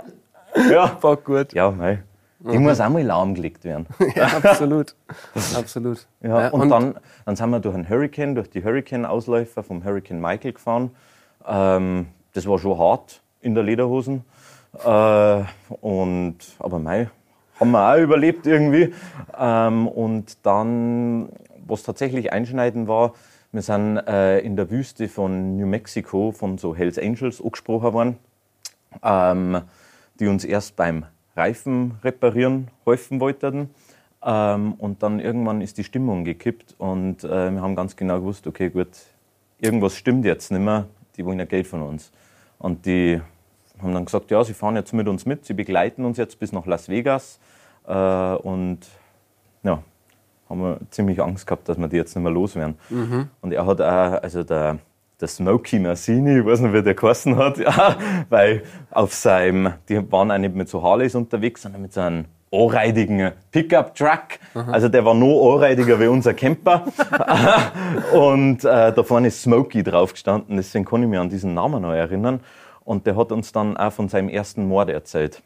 ja, 0.72 0.98
war 1.00 1.16
gut. 1.18 1.54
Ja, 1.54 1.70
nein. 1.70 2.04
Die 2.44 2.58
mhm. 2.58 2.64
muss 2.64 2.80
auch 2.80 2.90
mal 2.90 3.04
lahmgelegt 3.04 3.64
werden. 3.64 3.86
ja, 4.16 4.28
absolut. 4.28 4.96
absolut. 5.56 6.08
Ja, 6.22 6.50
und, 6.50 6.62
und, 6.62 6.70
dann, 6.70 6.96
dann 7.26 7.36
sind 7.36 7.50
wir 7.52 7.60
durch 7.60 7.76
einen 7.76 7.88
Hurricane, 7.88 8.34
durch 8.34 8.50
die 8.50 8.64
Hurricane-Ausläufer 8.64 9.62
vom 9.64 9.84
Hurricane 9.84 10.20
Michael 10.20 10.54
gefahren. 10.54 10.92
Ähm, 11.46 12.08
das 12.34 12.48
war 12.48 12.58
schon 12.58 12.78
hart 12.80 13.22
in 13.42 13.54
der 13.54 13.64
Lederhosen. 13.64 14.24
Äh, 14.84 15.44
und, 15.82 16.38
aber 16.60 16.80
mei, 16.80 17.10
haben 17.60 17.72
wir 17.72 17.94
auch 17.94 18.00
überlebt 18.00 18.48
irgendwie. 18.48 18.94
Ähm, 19.38 19.88
und 19.88 20.46
dann 20.46 21.30
was 21.68 21.84
tatsächlich 21.84 22.34
einschneidend 22.34 22.88
war, 22.88 23.14
wir 23.52 23.62
sind 23.62 23.98
äh, 23.98 24.40
in 24.40 24.56
der 24.56 24.70
Wüste 24.70 25.08
von 25.08 25.58
New 25.58 25.68
Mexico 25.68 26.32
von 26.32 26.58
so 26.58 26.76
Hells 26.76 26.98
Angels 26.98 27.42
angesprochen 27.42 27.94
worden, 27.94 28.18
ähm, 29.04 29.62
die 30.20 30.28
uns 30.28 30.46
erst 30.46 30.76
beim 30.76 31.06
Reifen 31.36 31.98
reparieren 32.04 32.68
helfen 32.86 33.20
wollten. 33.20 33.70
Ähm, 34.24 34.74
und 34.74 35.02
dann 35.02 35.20
irgendwann 35.20 35.62
ist 35.62 35.78
die 35.78 35.84
Stimmung 35.84 36.24
gekippt 36.24 36.76
und 36.78 37.24
äh, 37.24 37.52
wir 37.52 37.62
haben 37.62 37.76
ganz 37.76 37.96
genau 37.96 38.20
gewusst, 38.20 38.46
okay, 38.46 38.70
gut, 38.70 38.90
irgendwas 39.60 39.96
stimmt 39.96 40.26
jetzt 40.26 40.52
nicht 40.52 40.62
mehr, 40.62 40.86
die 41.18 41.26
wollen 41.26 41.40
ja 41.40 41.46
Geld 41.46 41.66
von 41.66 41.82
uns. 41.82 42.12
Und 42.60 42.86
die 42.86 43.20
haben 43.82 43.94
dann 43.94 44.06
gesagt, 44.06 44.30
ja, 44.30 44.44
sie 44.44 44.54
fahren 44.54 44.76
jetzt 44.76 44.94
mit 44.94 45.08
uns 45.08 45.26
mit, 45.26 45.46
sie 45.46 45.54
begleiten 45.54 46.06
uns 46.06 46.18
jetzt 46.18 46.40
bis 46.40 46.52
nach 46.52 46.68
Las 46.68 46.88
Vegas. 46.88 47.40
Äh, 47.88 47.94
und 47.94 48.80
ja, 49.64 49.82
haben 50.48 50.62
wir 50.62 50.80
ziemlich 50.92 51.20
Angst 51.20 51.48
gehabt, 51.48 51.68
dass 51.68 51.78
wir 51.78 51.88
die 51.88 51.96
jetzt 51.96 52.16
nicht 52.16 52.24
mehr 52.24 52.32
loswerden. 52.32 52.76
Mhm. 52.90 53.30
Und 53.42 53.54
er 53.54 53.66
hat 53.66 53.82
auch, 53.82 54.22
also 54.22 54.44
der, 54.44 54.78
der 55.22 55.28
Smokey 55.28 55.80
Massini, 55.80 56.40
ich 56.40 56.46
weiß 56.46 56.62
nicht, 56.62 56.74
wie 56.74 56.82
der 56.82 56.96
geheißen 56.96 57.36
hat, 57.38 57.58
ja, 57.60 57.96
weil 58.30 58.64
auf 58.90 59.14
seinem, 59.14 59.74
die 59.88 60.12
waren 60.12 60.32
auch 60.32 60.38
nicht 60.38 60.56
mit 60.56 60.70
so 60.70 60.82
Harleys 60.82 61.16
unterwegs, 61.16 61.62
sondern 61.62 61.82
mit 61.82 61.94
so 61.94 62.02
einem 62.02 62.26
anreidigen 62.52 63.32
Pickup-Truck. 63.52 64.40
Also 64.54 64.90
der 64.90 65.06
war 65.06 65.14
noch 65.14 65.56
anreidiger 65.56 66.00
wie 66.00 66.08
unser 66.08 66.34
Camper. 66.34 66.86
und 68.14 68.66
äh, 68.66 68.92
da 68.92 69.04
vorne 69.04 69.28
ist 69.28 69.42
Smokey 69.42 69.84
drauf 69.84 70.14
gestanden, 70.14 70.58
deswegen 70.58 70.86
kann 70.86 71.04
ich 71.04 71.10
mich 71.10 71.20
an 71.20 71.30
diesen 71.30 71.54
Namen 71.54 71.82
noch 71.82 71.94
erinnern. 71.94 72.42
Und 72.84 73.06
der 73.06 73.16
hat 73.16 73.32
uns 73.32 73.52
dann 73.52 73.78
auch 73.78 73.94
von 73.94 74.10
seinem 74.10 74.28
ersten 74.28 74.68
Mord 74.68 74.90
erzählt. 74.90 75.42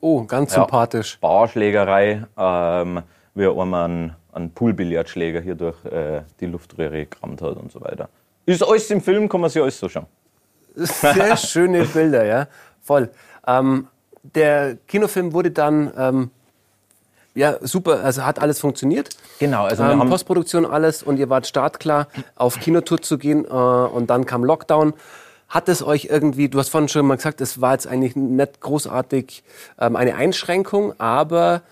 Oh, 0.00 0.24
ganz 0.24 0.52
ja, 0.52 0.62
sympathisch. 0.62 1.18
Barschlägerei, 1.20 2.24
ähm, 2.36 3.02
wie 3.34 3.44
er 3.44 3.56
einmal 3.56 3.84
einen, 3.84 4.16
einen 4.32 4.50
Poolbillardschläger 4.50 5.40
hier 5.40 5.54
durch 5.54 5.84
äh, 5.84 6.22
die 6.40 6.46
Luftröhre 6.46 7.06
gerammt 7.06 7.40
hat 7.40 7.56
und 7.56 7.70
so 7.70 7.80
weiter. 7.82 8.08
Ist 8.46 8.62
alles 8.62 8.90
im 8.90 9.00
Film, 9.00 9.28
kann 9.28 9.40
man 9.40 9.50
sich 9.50 9.62
alles 9.62 9.78
so 9.78 9.88
schauen. 9.88 10.06
Sehr 10.74 11.36
schöne 11.36 11.84
Bilder, 11.84 12.24
ja. 12.24 12.48
Voll. 12.80 13.10
Ähm, 13.46 13.88
der 14.22 14.76
Kinofilm 14.86 15.32
wurde 15.32 15.50
dann 15.50 15.92
ähm, 15.96 16.30
ja 17.34 17.56
super, 17.60 18.02
also 18.02 18.24
hat 18.24 18.40
alles 18.40 18.60
funktioniert. 18.60 19.10
Genau, 19.38 19.64
also 19.64 19.82
ähm, 19.84 20.08
Postproduktion 20.08 20.66
alles 20.66 21.02
und 21.02 21.18
ihr 21.18 21.30
wart 21.30 21.46
startklar 21.46 22.08
auf 22.36 22.58
Kinotour 22.58 23.00
zu 23.00 23.18
gehen 23.18 23.44
äh, 23.44 23.48
und 23.48 24.08
dann 24.10 24.26
kam 24.26 24.44
Lockdown. 24.44 24.94
Hat 25.48 25.68
es 25.68 25.82
euch 25.82 26.06
irgendwie, 26.06 26.48
du 26.48 26.58
hast 26.58 26.70
vorhin 26.70 26.88
schon 26.88 27.06
mal 27.06 27.16
gesagt, 27.16 27.40
es 27.42 27.60
war 27.60 27.72
jetzt 27.74 27.86
eigentlich 27.86 28.16
nicht 28.16 28.60
großartig 28.60 29.44
ähm, 29.78 29.96
eine 29.96 30.14
Einschränkung, 30.14 30.98
aber 30.98 31.62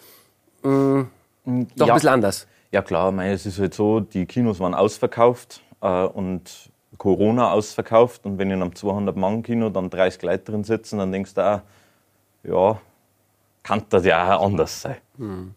mh, 0.63 1.07
mm, 1.45 1.67
doch 1.77 1.87
ja. 1.87 1.95
ein 1.95 1.97
bisschen 1.97 2.11
anders. 2.11 2.47
Ja 2.73 2.83
klar, 2.83 3.11
meine, 3.11 3.33
es 3.33 3.47
ist 3.47 3.59
halt 3.59 3.75
so, 3.75 4.01
die 4.01 4.27
Kinos 4.27 4.61
waren 4.61 4.75
ausverkauft 4.75 5.63
äh, 5.81 6.05
und 6.05 6.71
Corona 6.99 7.53
ausverkauft 7.53 8.27
und 8.27 8.39
wenn 8.39 8.51
in 8.51 8.63
einem 8.63 8.73
200-Mann-Kino 8.73 9.71
dann 9.71 9.91
30 9.91 10.23
Leute 10.23 10.53
drin 10.53 10.65
sitzen, 10.65 10.99
dann 10.99 11.13
denkst 11.13 11.35
du 11.35 11.41
auch, 11.41 11.61
ja, 12.43 12.81
kann 13.63 13.83
das 13.89 14.05
ja 14.05 14.37
auch 14.37 14.47
anders 14.47 14.83
sein. 14.83 14.97
Hm. 15.17 15.55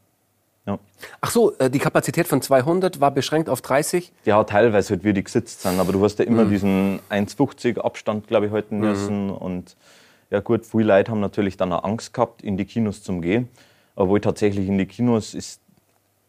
Ja. 0.65 0.79
Ach 1.19 1.29
so, 1.29 1.53
äh, 1.57 1.69
die 1.69 1.79
Kapazität 1.79 2.27
von 2.27 2.41
200 2.41 3.01
war 3.01 3.11
beschränkt 3.11 3.49
auf 3.49 3.61
30? 3.61 4.13
Ja, 4.23 4.43
teilweise 4.45 4.91
halt, 4.91 5.03
wie 5.03 5.11
die 5.11 5.23
gesitzt 5.23 5.61
sind. 5.61 5.79
Aber 5.79 5.91
du 5.91 6.01
hast 6.03 6.19
ja 6.19 6.25
immer 6.25 6.45
mhm. 6.45 6.49
diesen 6.49 6.99
1,50 7.09 7.79
Abstand, 7.79 8.27
glaube 8.27 8.45
ich, 8.45 8.51
halten 8.53 8.77
mhm. 8.77 8.85
müssen. 8.85 9.29
Und 9.29 9.75
ja 10.29 10.39
gut, 10.39 10.65
viele 10.65 10.85
Leute 10.85 11.11
haben 11.11 11.19
natürlich 11.19 11.57
dann 11.57 11.73
auch 11.73 11.83
Angst 11.83 12.13
gehabt, 12.13 12.41
in 12.41 12.55
die 12.55 12.65
Kinos 12.65 13.03
zu 13.03 13.19
gehen. 13.19 13.49
Obwohl 13.95 14.21
tatsächlich 14.21 14.67
in 14.67 14.77
die 14.77 14.85
Kinos 14.85 15.33
ist 15.33 15.61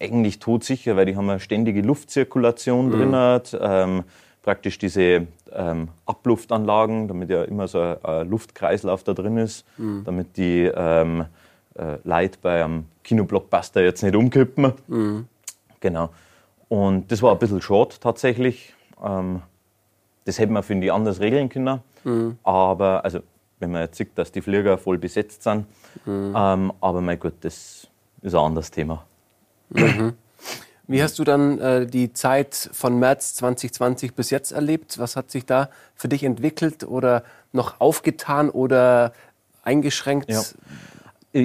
eigentlich 0.04 0.38
todsicher, 0.38 0.96
weil 0.96 1.06
die 1.06 1.16
haben 1.16 1.28
eine 1.28 1.40
ständige 1.40 1.82
Luftzirkulation 1.82 2.88
mhm. 2.88 2.92
drin. 2.92 3.40
Ähm, 3.60 4.04
praktisch 4.44 4.78
diese 4.78 5.26
ähm, 5.52 5.88
Abluftanlagen, 6.04 7.08
damit 7.08 7.30
ja 7.30 7.44
immer 7.44 7.66
so 7.66 7.80
ein, 7.80 8.04
ein 8.04 8.28
Luftkreislauf 8.28 9.02
da 9.02 9.14
drin 9.14 9.38
ist, 9.38 9.64
mhm. 9.78 10.02
damit 10.04 10.36
die 10.36 10.70
ähm, 10.74 11.24
äh, 11.74 11.96
Leute 12.04 12.38
bei 12.40 12.62
einem 12.62 12.84
Kinoblockbuster 13.02 13.82
jetzt 13.82 14.02
nicht 14.02 14.14
umkippen. 14.14 14.72
Mhm. 14.86 15.26
Genau. 15.80 16.10
Und 16.68 17.10
das 17.10 17.22
war 17.22 17.32
ein 17.32 17.38
bisschen 17.38 17.62
short 17.62 18.00
tatsächlich. 18.00 18.74
Ähm, 19.02 19.40
das 20.26 20.38
hätte 20.38 20.52
man, 20.52 20.62
finde 20.62 20.86
ich, 20.86 20.92
anders 20.92 21.20
regeln 21.20 21.48
können. 21.48 21.80
Mhm. 22.04 22.38
Aber, 22.42 23.04
also, 23.04 23.20
wenn 23.60 23.70
man 23.70 23.82
jetzt 23.82 23.96
sieht, 23.96 24.16
dass 24.16 24.30
die 24.30 24.42
Flieger 24.42 24.76
voll 24.76 24.98
besetzt 24.98 25.42
sind. 25.42 25.66
Mhm. 26.04 26.34
Ähm, 26.36 26.72
aber 26.80 27.00
mein 27.00 27.18
Gott, 27.18 27.34
das 27.40 27.88
ist 28.20 28.34
ein 28.34 28.40
anderes 28.40 28.70
Thema. 28.70 29.04
Mhm. 29.74 30.14
Wie 30.86 31.02
hast 31.02 31.18
du 31.18 31.24
dann 31.24 31.58
äh, 31.60 31.86
die 31.86 32.12
Zeit 32.12 32.68
von 32.72 32.98
März 32.98 33.34
2020 33.36 34.14
bis 34.14 34.30
jetzt 34.30 34.52
erlebt? 34.52 34.98
Was 34.98 35.16
hat 35.16 35.30
sich 35.30 35.46
da 35.46 35.70
für 35.94 36.08
dich 36.08 36.24
entwickelt 36.24 36.84
oder 36.84 37.24
noch 37.52 37.80
aufgetan 37.80 38.50
oder 38.50 39.12
eingeschränkt 39.62 40.30
ja. 40.30 40.42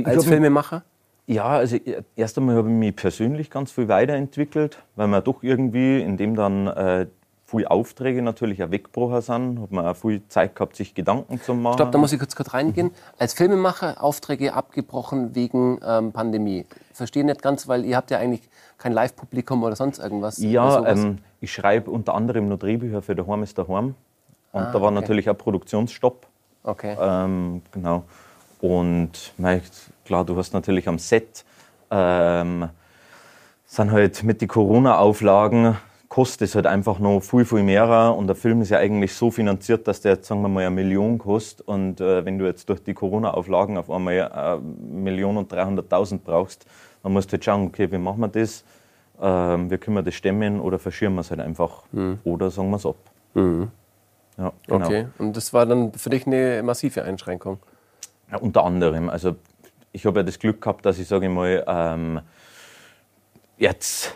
als 0.04 0.26
Filmemacher? 0.26 0.84
Ja, 1.26 1.46
also 1.46 1.78
erst 2.16 2.38
einmal 2.38 2.56
habe 2.56 2.70
ich 2.70 2.76
mich 2.76 2.96
persönlich 2.96 3.50
ganz 3.50 3.72
viel 3.72 3.88
weiterentwickelt, 3.88 4.80
weil 4.96 5.08
man 5.08 5.24
doch 5.24 5.44
irgendwie, 5.44 6.02
indem 6.02 6.36
dann 6.36 6.68
äh, 6.68 7.06
viele 7.50 7.70
Aufträge 7.72 8.22
natürlich 8.22 8.64
auch 8.64 8.72
weggebrochen 8.72 9.22
sind, 9.22 9.62
hat 9.62 9.72
man 9.72 9.86
auch 9.86 9.96
viel 9.96 10.22
Zeit 10.28 10.56
gehabt, 10.56 10.76
sich 10.76 10.94
Gedanken 10.94 11.42
zu 11.42 11.54
machen. 11.54 11.76
Stopp, 11.76 11.92
da 11.92 11.98
muss 11.98 12.14
ich 12.14 12.20
kurz, 12.20 12.36
kurz 12.36 12.54
reingehen. 12.54 12.92
Als 13.18 13.34
Filmemacher 13.34 14.04
Aufträge 14.04 14.54
abgebrochen 14.54 15.36
wegen 15.36 15.80
ähm, 15.86 16.12
Pandemie. 16.12 16.66
Verstehe 16.94 17.26
nicht 17.26 17.42
ganz, 17.42 17.68
weil 17.68 17.86
ihr 17.86 17.98
habt 17.98 18.12
ja 18.12 18.20
eigentlich 18.20 18.42
kein 18.78 18.94
Live-Publikum 18.94 19.64
oder 19.64 19.76
sonst 19.76 20.00
irgendwas. 20.00 20.38
Ja, 20.38 20.86
ähm, 20.86 21.20
ich 21.42 21.52
schreibe 21.52 21.90
unter 21.90 22.14
anderem 22.14 22.48
nur 22.48 22.58
Drehbücher 22.58 23.02
für 23.02 23.16
Daheim 23.16 23.44
ist 23.44 23.58
Daheim. 23.58 23.96
Und 24.52 24.62
ah, 24.62 24.72
da 24.72 24.82
war 24.82 24.92
okay. 24.92 25.02
natürlich 25.02 25.30
auch 25.30 25.38
Produktionsstopp. 25.38 26.28
Okay. 26.64 26.96
Ähm, 27.00 27.62
genau. 27.72 28.04
Und 28.62 29.34
klar, 30.06 30.26
du 30.26 30.36
hast 30.38 30.54
natürlich 30.54 30.88
am 30.88 31.00
Set 31.00 31.46
ähm, 31.90 32.70
sind 33.66 33.92
halt 33.92 34.24
mit 34.24 34.42
den 34.42 34.48
Corona-Auflagen 34.48 35.78
kostet 36.10 36.50
es 36.50 36.56
halt 36.56 36.66
einfach 36.66 37.00
noch 37.00 37.22
viel, 37.22 37.46
viel 37.46 37.64
mehr. 37.64 38.16
Und 38.18 38.28
der 38.28 38.36
Film 38.36 38.62
ist 38.62 38.70
ja 38.70 38.80
eigentlich 38.80 39.14
so 39.14 39.30
finanziert, 39.30 39.88
dass 39.88 40.02
der 40.02 40.14
jetzt, 40.14 40.28
sagen 40.28 40.42
wir 40.42 40.50
mal, 40.50 40.66
eine 40.66 40.72
Million 40.72 41.20
kostet. 41.20 41.68
Und 41.68 42.02
äh, 42.02 42.26
wenn 42.26 42.40
du 42.40 42.46
jetzt 42.46 42.68
durch 42.68 42.84
die 42.84 42.96
Corona-Auflagen 42.96 43.78
auf 43.78 43.90
einmal 43.90 44.32
eine 44.32 44.60
Million 44.60 45.38
und 45.38 45.54
300.000 45.54 46.20
brauchst, 46.24 46.66
dann 47.04 47.14
musst 47.14 47.30
du 47.30 47.34
halt 47.34 47.46
schauen, 47.46 47.68
okay, 47.68 47.92
wie 47.92 48.00
machen 48.00 48.20
wir 48.20 48.28
das? 48.28 48.64
Ähm, 49.22 49.70
wie 49.70 49.78
können 49.78 49.98
wir 49.98 50.04
das 50.04 50.16
stemmen 50.16 50.60
oder 50.60 50.80
verschieben 50.80 51.14
wir 51.16 51.22
es 51.22 51.30
halt 51.30 51.42
einfach? 51.42 51.84
Mhm. 51.92 52.20
Oder 52.24 52.50
sagen 52.50 52.70
wir 52.72 52.78
es 52.78 52.86
ab. 52.86 52.98
Mhm. 53.36 53.70
Ja, 54.38 54.52
genau. 54.66 54.86
Okay, 54.86 55.08
und 55.20 55.38
das 55.38 55.54
war 55.54 55.66
dann 55.66 55.94
für 55.94 56.10
dich 56.10 56.26
eine 56.26 56.64
massive 56.64 57.04
Einschränkung? 57.04 57.60
Ja, 58.32 58.38
unter 58.38 58.64
anderem. 58.64 59.10
Also 59.10 59.36
ich 59.92 60.06
habe 60.06 60.22
ja 60.22 60.24
das 60.24 60.40
Glück 60.40 60.62
gehabt, 60.62 60.86
dass 60.86 60.98
ich, 60.98 61.08
sage 61.08 61.28
ich 61.28 61.32
mal, 61.32 61.64
ähm, 61.68 62.22
jetzt 63.58 64.16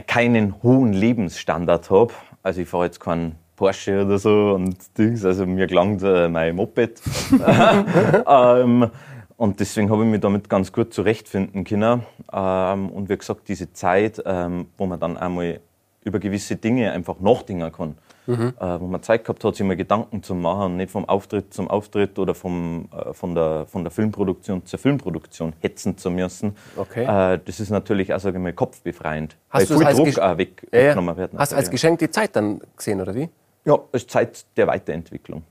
keinen 0.00 0.62
hohen 0.62 0.92
Lebensstandard 0.92 1.90
habe. 1.90 2.12
Also 2.42 2.62
ich 2.62 2.68
fahre 2.68 2.86
jetzt 2.86 3.00
keinen 3.00 3.36
Porsche 3.56 4.04
oder 4.04 4.18
so 4.18 4.54
und 4.54 4.76
Dings, 4.98 5.24
also 5.24 5.46
mir 5.46 5.66
gelangt 5.66 6.02
äh, 6.02 6.28
mein 6.28 6.56
Moped. 6.56 7.00
ähm, 8.26 8.90
und 9.36 9.60
deswegen 9.60 9.90
habe 9.90 10.04
ich 10.04 10.10
mich 10.10 10.20
damit 10.20 10.48
ganz 10.48 10.72
gut 10.72 10.94
zurechtfinden 10.94 11.64
können. 11.64 12.02
Ähm, 12.32 12.90
und 12.90 13.08
wie 13.08 13.16
gesagt, 13.16 13.48
diese 13.48 13.72
Zeit, 13.72 14.22
ähm, 14.24 14.68
wo 14.78 14.86
man 14.86 15.00
dann 15.00 15.16
einmal 15.16 15.60
über 16.04 16.18
gewisse 16.18 16.56
Dinge 16.56 16.92
einfach 16.92 17.20
nachdenken 17.20 17.72
kann. 17.72 17.96
Mhm. 18.26 18.54
Äh, 18.60 18.80
wo 18.80 18.86
man 18.86 19.02
Zeit 19.02 19.24
gehabt 19.24 19.42
hat, 19.42 19.56
sich 19.56 19.66
mal 19.66 19.76
Gedanken 19.76 20.22
zu 20.22 20.34
machen 20.34 20.72
und 20.72 20.76
nicht 20.76 20.90
vom 20.90 21.08
Auftritt 21.08 21.52
zum 21.52 21.68
Auftritt 21.68 22.18
oder 22.18 22.34
vom, 22.34 22.88
äh, 22.92 23.12
von, 23.12 23.34
der, 23.34 23.66
von 23.66 23.82
der 23.82 23.90
Filmproduktion 23.90 24.64
zur 24.64 24.78
Filmproduktion 24.78 25.52
hetzen 25.60 25.98
zu 25.98 26.10
müssen. 26.10 26.56
Okay. 26.76 27.02
Äh, 27.02 27.40
das 27.44 27.58
ist 27.58 27.70
natürlich 27.70 28.14
auch, 28.14 28.20
sage 28.20 28.38
ich 28.38 28.42
mal, 28.42 28.52
kopfbefreiend. 28.52 29.36
Hast 29.50 29.70
du 29.70 29.80
es 29.80 29.96
Druck 29.96 30.18
auch 30.18 30.38
weg, 30.38 30.66
ja, 30.72 30.78
weggenommen 30.78 31.16
wird. 31.16 31.32
Hast 31.36 31.52
du 31.52 31.56
als 31.56 31.70
Geschenk 31.70 31.98
die 31.98 32.10
Zeit 32.10 32.36
dann 32.36 32.60
gesehen, 32.76 33.00
oder 33.00 33.14
wie? 33.14 33.28
Ja, 33.64 33.78
ist 33.92 34.10
Zeit 34.10 34.44
der 34.56 34.66
Weiterentwicklung. 34.68 35.42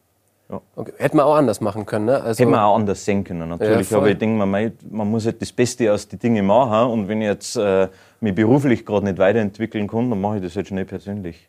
Ja. 0.50 0.62
Okay. 0.76 0.92
Hätte 0.98 1.16
man 1.16 1.26
auch 1.26 1.36
anders 1.36 1.62
machen 1.62 1.86
können, 1.86 2.06
ne? 2.06 2.22
Also 2.22 2.40
Hätte 2.40 2.52
man 2.52 2.60
auch 2.60 2.76
anders 2.76 3.04
sehen 3.06 3.24
können, 3.24 3.48
natürlich. 3.48 3.90
Ja, 3.90 3.98
aber 3.98 4.10
ich 4.10 4.18
denke, 4.18 4.46
man, 4.46 4.72
man 4.90 5.10
muss 5.10 5.26
halt 5.26 5.42
das 5.42 5.52
Beste 5.52 5.92
aus 5.94 6.08
den 6.08 6.20
Dingen 6.20 6.46
machen. 6.46 6.92
Und 6.92 7.08
wenn 7.08 7.22
ich 7.22 7.28
jetzt 7.28 7.56
äh, 7.56 7.88
mich 8.20 8.36
beruflich 8.36 8.86
gerade 8.86 9.06
nicht 9.06 9.18
weiterentwickeln 9.18 9.88
kann, 9.88 10.10
dann 10.10 10.20
mache 10.20 10.38
ich 10.38 10.44
das 10.44 10.56
jetzt 10.56 10.72
halt 10.72 10.80
nicht 10.80 10.90
persönlich. 10.90 11.48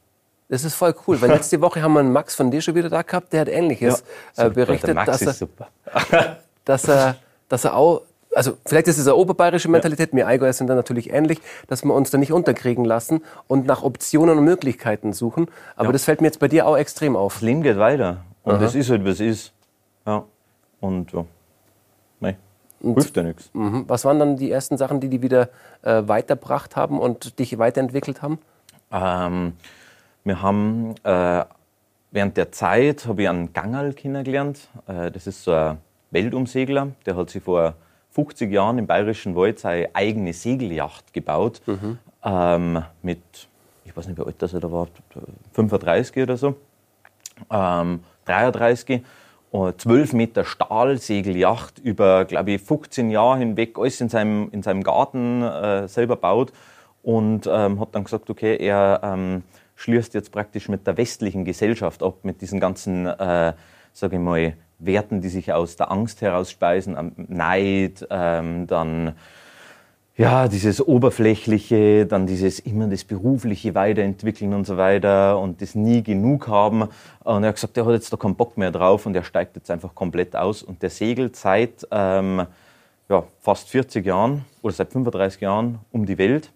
Das 0.52 0.64
ist 0.64 0.74
voll 0.74 0.94
cool, 1.06 1.18
weil 1.22 1.30
letzte 1.36 1.62
Woche 1.62 1.80
haben 1.80 1.94
wir 1.94 2.00
einen 2.00 2.12
Max 2.12 2.34
von 2.34 2.50
dir 2.50 2.60
schon 2.60 2.74
wieder 2.74 2.90
da 2.90 3.00
gehabt, 3.00 3.32
der 3.32 3.40
hat 3.40 3.48
Ähnliches 3.48 4.04
ja, 4.36 4.48
äh, 4.48 4.50
berichtet, 4.50 4.94
dass 4.98 5.22
er, 5.22 5.48
dass, 6.66 6.88
er, 6.88 7.16
dass 7.48 7.64
er 7.64 7.74
auch 7.74 8.02
also 8.34 8.58
vielleicht 8.66 8.86
ist 8.86 8.98
es 8.98 9.06
eine 9.06 9.16
oberbayerische 9.16 9.70
Mentalität, 9.70 10.10
ja. 10.10 10.16
wir 10.16 10.26
Allgäuer 10.26 10.52
sind 10.52 10.66
da 10.66 10.74
natürlich 10.74 11.10
ähnlich, 11.10 11.40
dass 11.68 11.84
wir 11.84 11.94
uns 11.94 12.10
da 12.10 12.18
nicht 12.18 12.32
unterkriegen 12.32 12.84
lassen 12.84 13.22
und 13.48 13.64
nach 13.64 13.82
Optionen 13.82 14.36
und 14.38 14.44
Möglichkeiten 14.44 15.14
suchen. 15.14 15.48
Aber 15.74 15.88
ja. 15.88 15.92
das 15.92 16.04
fällt 16.04 16.20
mir 16.20 16.26
jetzt 16.28 16.38
bei 16.38 16.48
dir 16.48 16.66
auch 16.66 16.76
extrem 16.76 17.16
auf. 17.16 17.34
Das 17.34 17.42
Leben 17.42 17.62
geht 17.62 17.78
weiter. 17.78 18.18
Und 18.42 18.54
Aha. 18.54 18.62
das 18.62 18.74
ist 18.74 18.90
halt, 18.90 19.06
was 19.06 19.20
ist. 19.20 19.52
Ja. 20.06 20.24
Und 20.80 21.12
ja. 21.12 21.24
Nein. 22.20 22.36
Hilft 22.82 23.16
ja 23.16 23.22
nichts. 23.22 23.50
Mhm. 23.54 23.84
Was 23.86 24.04
waren 24.04 24.18
dann 24.18 24.36
die 24.36 24.50
ersten 24.50 24.76
Sachen, 24.76 25.00
die 25.00 25.08
die 25.08 25.22
wieder 25.22 25.48
äh, 25.82 26.02
weitergebracht 26.06 26.76
haben 26.76 27.00
und 27.00 27.38
dich 27.38 27.58
weiterentwickelt 27.58 28.22
haben? 28.22 28.38
Ähm, 28.90 29.54
wir 30.24 30.42
haben 30.42 30.94
äh, 31.04 31.44
während 32.12 32.36
der 32.36 32.52
Zeit 32.52 33.06
habe 33.06 33.22
ich 33.22 33.28
einen 33.28 33.52
Gangerl 33.52 33.92
kennengelernt. 33.94 34.68
Äh, 34.86 35.10
das 35.10 35.26
ist 35.26 35.42
so 35.42 35.52
ein 35.52 35.78
Weltumsegler, 36.10 36.88
der 37.06 37.16
hat 37.16 37.30
sich 37.30 37.42
vor 37.42 37.74
50 38.10 38.52
Jahren 38.52 38.78
im 38.78 38.86
Bayerischen 38.86 39.34
Wald 39.34 39.58
seine 39.58 39.88
eigene 39.94 40.32
Segelyacht 40.32 41.12
gebaut. 41.12 41.62
Mhm. 41.66 41.98
Ähm, 42.22 42.82
mit, 43.02 43.22
ich 43.84 43.96
weiß 43.96 44.06
nicht, 44.06 44.18
wie 44.18 44.24
alt 44.24 44.36
das 44.38 44.52
er 44.52 44.60
da 44.60 44.70
war, 44.70 44.86
35 45.54 46.22
oder 46.22 46.36
so. 46.36 46.54
Ähm, 47.50 48.00
33. 48.26 49.02
12 49.52 50.14
Meter 50.14 50.44
Stahlsegelyacht 50.44 51.78
über, 51.78 52.24
glaube 52.24 52.52
ich, 52.52 52.62
15 52.62 53.10
Jahre 53.10 53.38
hinweg, 53.38 53.78
alles 53.78 54.00
in 54.00 54.08
seinem, 54.08 54.48
in 54.50 54.62
seinem 54.62 54.82
Garten 54.82 55.42
äh, 55.42 55.86
selber 55.88 56.16
baut 56.16 56.54
und 57.02 57.46
ähm, 57.46 57.78
hat 57.78 57.94
dann 57.94 58.04
gesagt, 58.04 58.30
okay, 58.30 58.56
er 58.56 59.00
ähm, 59.02 59.42
schließt 59.82 60.14
jetzt 60.14 60.30
praktisch 60.30 60.68
mit 60.68 60.86
der 60.86 60.96
westlichen 60.96 61.44
Gesellschaft 61.44 62.02
ab, 62.02 62.18
mit 62.22 62.40
diesen 62.40 62.60
ganzen, 62.60 63.06
äh, 63.06 63.52
sage 63.92 64.16
ich 64.16 64.22
mal, 64.22 64.54
Werten, 64.78 65.20
die 65.20 65.28
sich 65.28 65.52
aus 65.52 65.76
der 65.76 65.90
Angst 65.90 66.22
herausspeisen, 66.22 67.12
Neid, 67.28 68.06
ähm, 68.10 68.66
dann 68.66 69.14
ja, 70.16 70.46
dieses 70.46 70.86
Oberflächliche, 70.86 72.06
dann 72.06 72.26
dieses 72.26 72.60
immer 72.60 72.86
das 72.86 73.02
Berufliche 73.02 73.74
weiterentwickeln 73.74 74.52
und 74.52 74.66
so 74.66 74.76
weiter 74.76 75.38
und 75.38 75.62
das 75.62 75.74
nie 75.74 76.02
genug 76.02 76.48
haben. 76.48 76.82
Und 77.24 77.42
er 77.42 77.48
hat 77.48 77.54
gesagt, 77.54 77.76
er 77.76 77.86
hat 77.86 77.94
jetzt 77.94 78.12
da 78.12 78.16
keinen 78.16 78.36
Bock 78.36 78.58
mehr 78.58 78.70
drauf 78.70 79.06
und 79.06 79.16
er 79.16 79.24
steigt 79.24 79.56
jetzt 79.56 79.70
einfach 79.70 79.94
komplett 79.94 80.36
aus. 80.36 80.62
Und 80.62 80.82
der 80.82 80.90
segelt 80.90 81.34
seit 81.34 81.88
ähm, 81.90 82.46
ja, 83.08 83.24
fast 83.40 83.68
40 83.70 84.04
Jahren 84.04 84.44
oder 84.60 84.74
seit 84.74 84.92
35 84.92 85.40
Jahren 85.40 85.78
um 85.90 86.04
die 86.04 86.18
Welt. 86.18 86.52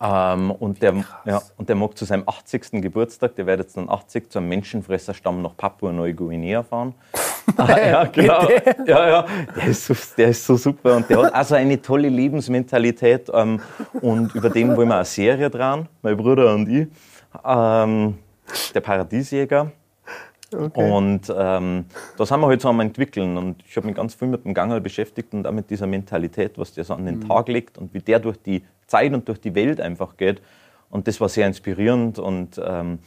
Ähm, 0.00 0.50
und, 0.50 0.82
der, 0.82 0.94
ja, 1.24 1.42
und 1.56 1.68
der 1.68 1.76
mag 1.76 1.96
zu 1.96 2.04
seinem 2.04 2.24
80. 2.26 2.82
Geburtstag, 2.82 3.34
der 3.36 3.46
wird 3.46 3.60
jetzt 3.60 3.76
dann 3.76 3.88
80, 3.88 4.30
zu 4.30 4.38
einem 4.38 4.48
Menschenfresserstamm 4.48 5.42
nach 5.42 5.56
Papua-Neuguinea 5.56 6.62
fahren. 6.62 6.94
ah, 7.56 7.78
ja, 7.78 8.04
genau. 8.04 8.48
Ja, 8.86 9.08
ja. 9.08 9.26
Der 9.56 9.64
ist, 9.64 9.86
so, 9.86 9.94
der 10.16 10.28
ist 10.28 10.44
so 10.44 10.56
super 10.56 10.96
und 10.96 11.08
der 11.08 11.22
hat 11.22 11.34
also 11.34 11.54
eine 11.54 11.80
tolle 11.80 12.08
Lebensmentalität. 12.08 13.30
Ähm, 13.32 13.60
und 14.00 14.34
über 14.34 14.50
den 14.50 14.76
wollen 14.76 14.88
wir 14.88 14.96
eine 14.96 15.04
Serie 15.04 15.50
dran, 15.50 15.88
mein 16.02 16.16
Bruder 16.16 16.54
und 16.54 16.68
ich. 16.68 16.88
Ähm, 17.44 18.18
der 18.74 18.80
Paradiesjäger. 18.80 19.72
Okay. 20.54 20.90
Und 20.90 21.32
ähm, 21.36 21.84
das 22.16 22.30
haben 22.30 22.40
wir 22.40 22.46
halt 22.46 22.62
so 22.62 22.68
am 22.68 22.80
entwickeln. 22.80 23.36
Und 23.36 23.62
ich 23.66 23.76
habe 23.76 23.86
mich 23.86 23.96
ganz 23.96 24.14
viel 24.14 24.28
mit 24.28 24.44
dem 24.44 24.54
Gangerl 24.54 24.80
beschäftigt 24.80 25.34
und 25.34 25.46
auch 25.46 25.52
mit 25.52 25.68
dieser 25.68 25.86
Mentalität, 25.86 26.56
was 26.56 26.72
der 26.72 26.84
so 26.84 26.94
an 26.94 27.04
den 27.04 27.16
mhm. 27.16 27.28
Tag 27.28 27.48
legt 27.48 27.76
und 27.76 27.92
wie 27.92 28.00
der 28.00 28.18
durch 28.18 28.38
die 28.38 28.62
Zeit 28.88 29.12
und 29.14 29.28
durch 29.28 29.40
die 29.40 29.54
Welt 29.54 29.80
einfach 29.80 30.16
geht. 30.16 30.42
Und 30.90 31.06
das 31.06 31.20
war 31.20 31.28
sehr 31.28 31.46
inspirierend 31.46 32.18
und 32.18 32.60
ähm, 32.64 32.98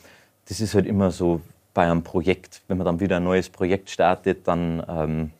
das 0.47 0.61
ist 0.61 0.73
halt 0.73 0.85
immer 0.85 1.11
so, 1.11 1.41
bei 1.73 1.83
einem 1.83 2.03
Projekt. 2.03 2.61
Wenn 2.67 2.77
man 2.77 2.85
dann 2.85 2.99
wieder 2.99 3.17
ein 3.17 3.23
neues 3.23 3.49
Projekt 3.49 3.89
startet, 3.89 4.47
dann, 4.47 4.83
ähm, 4.87 5.31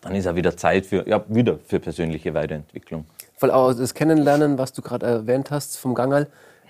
dann 0.00 0.14
ist 0.14 0.26
auch 0.26 0.34
wieder 0.34 0.56
Zeit 0.56 0.86
für, 0.86 1.08
ja, 1.08 1.24
wieder 1.28 1.58
für 1.66 1.80
persönliche 1.80 2.34
Weiterentwicklung. 2.34 3.04
Weil 3.40 3.50
auch 3.50 3.72
das 3.72 3.94
Kennenlernen, 3.94 4.58
was 4.58 4.72
du 4.72 4.82
gerade 4.82 5.06
erwähnt 5.06 5.50
hast 5.50 5.78
vom 5.78 5.94
Gangal, 5.94 6.28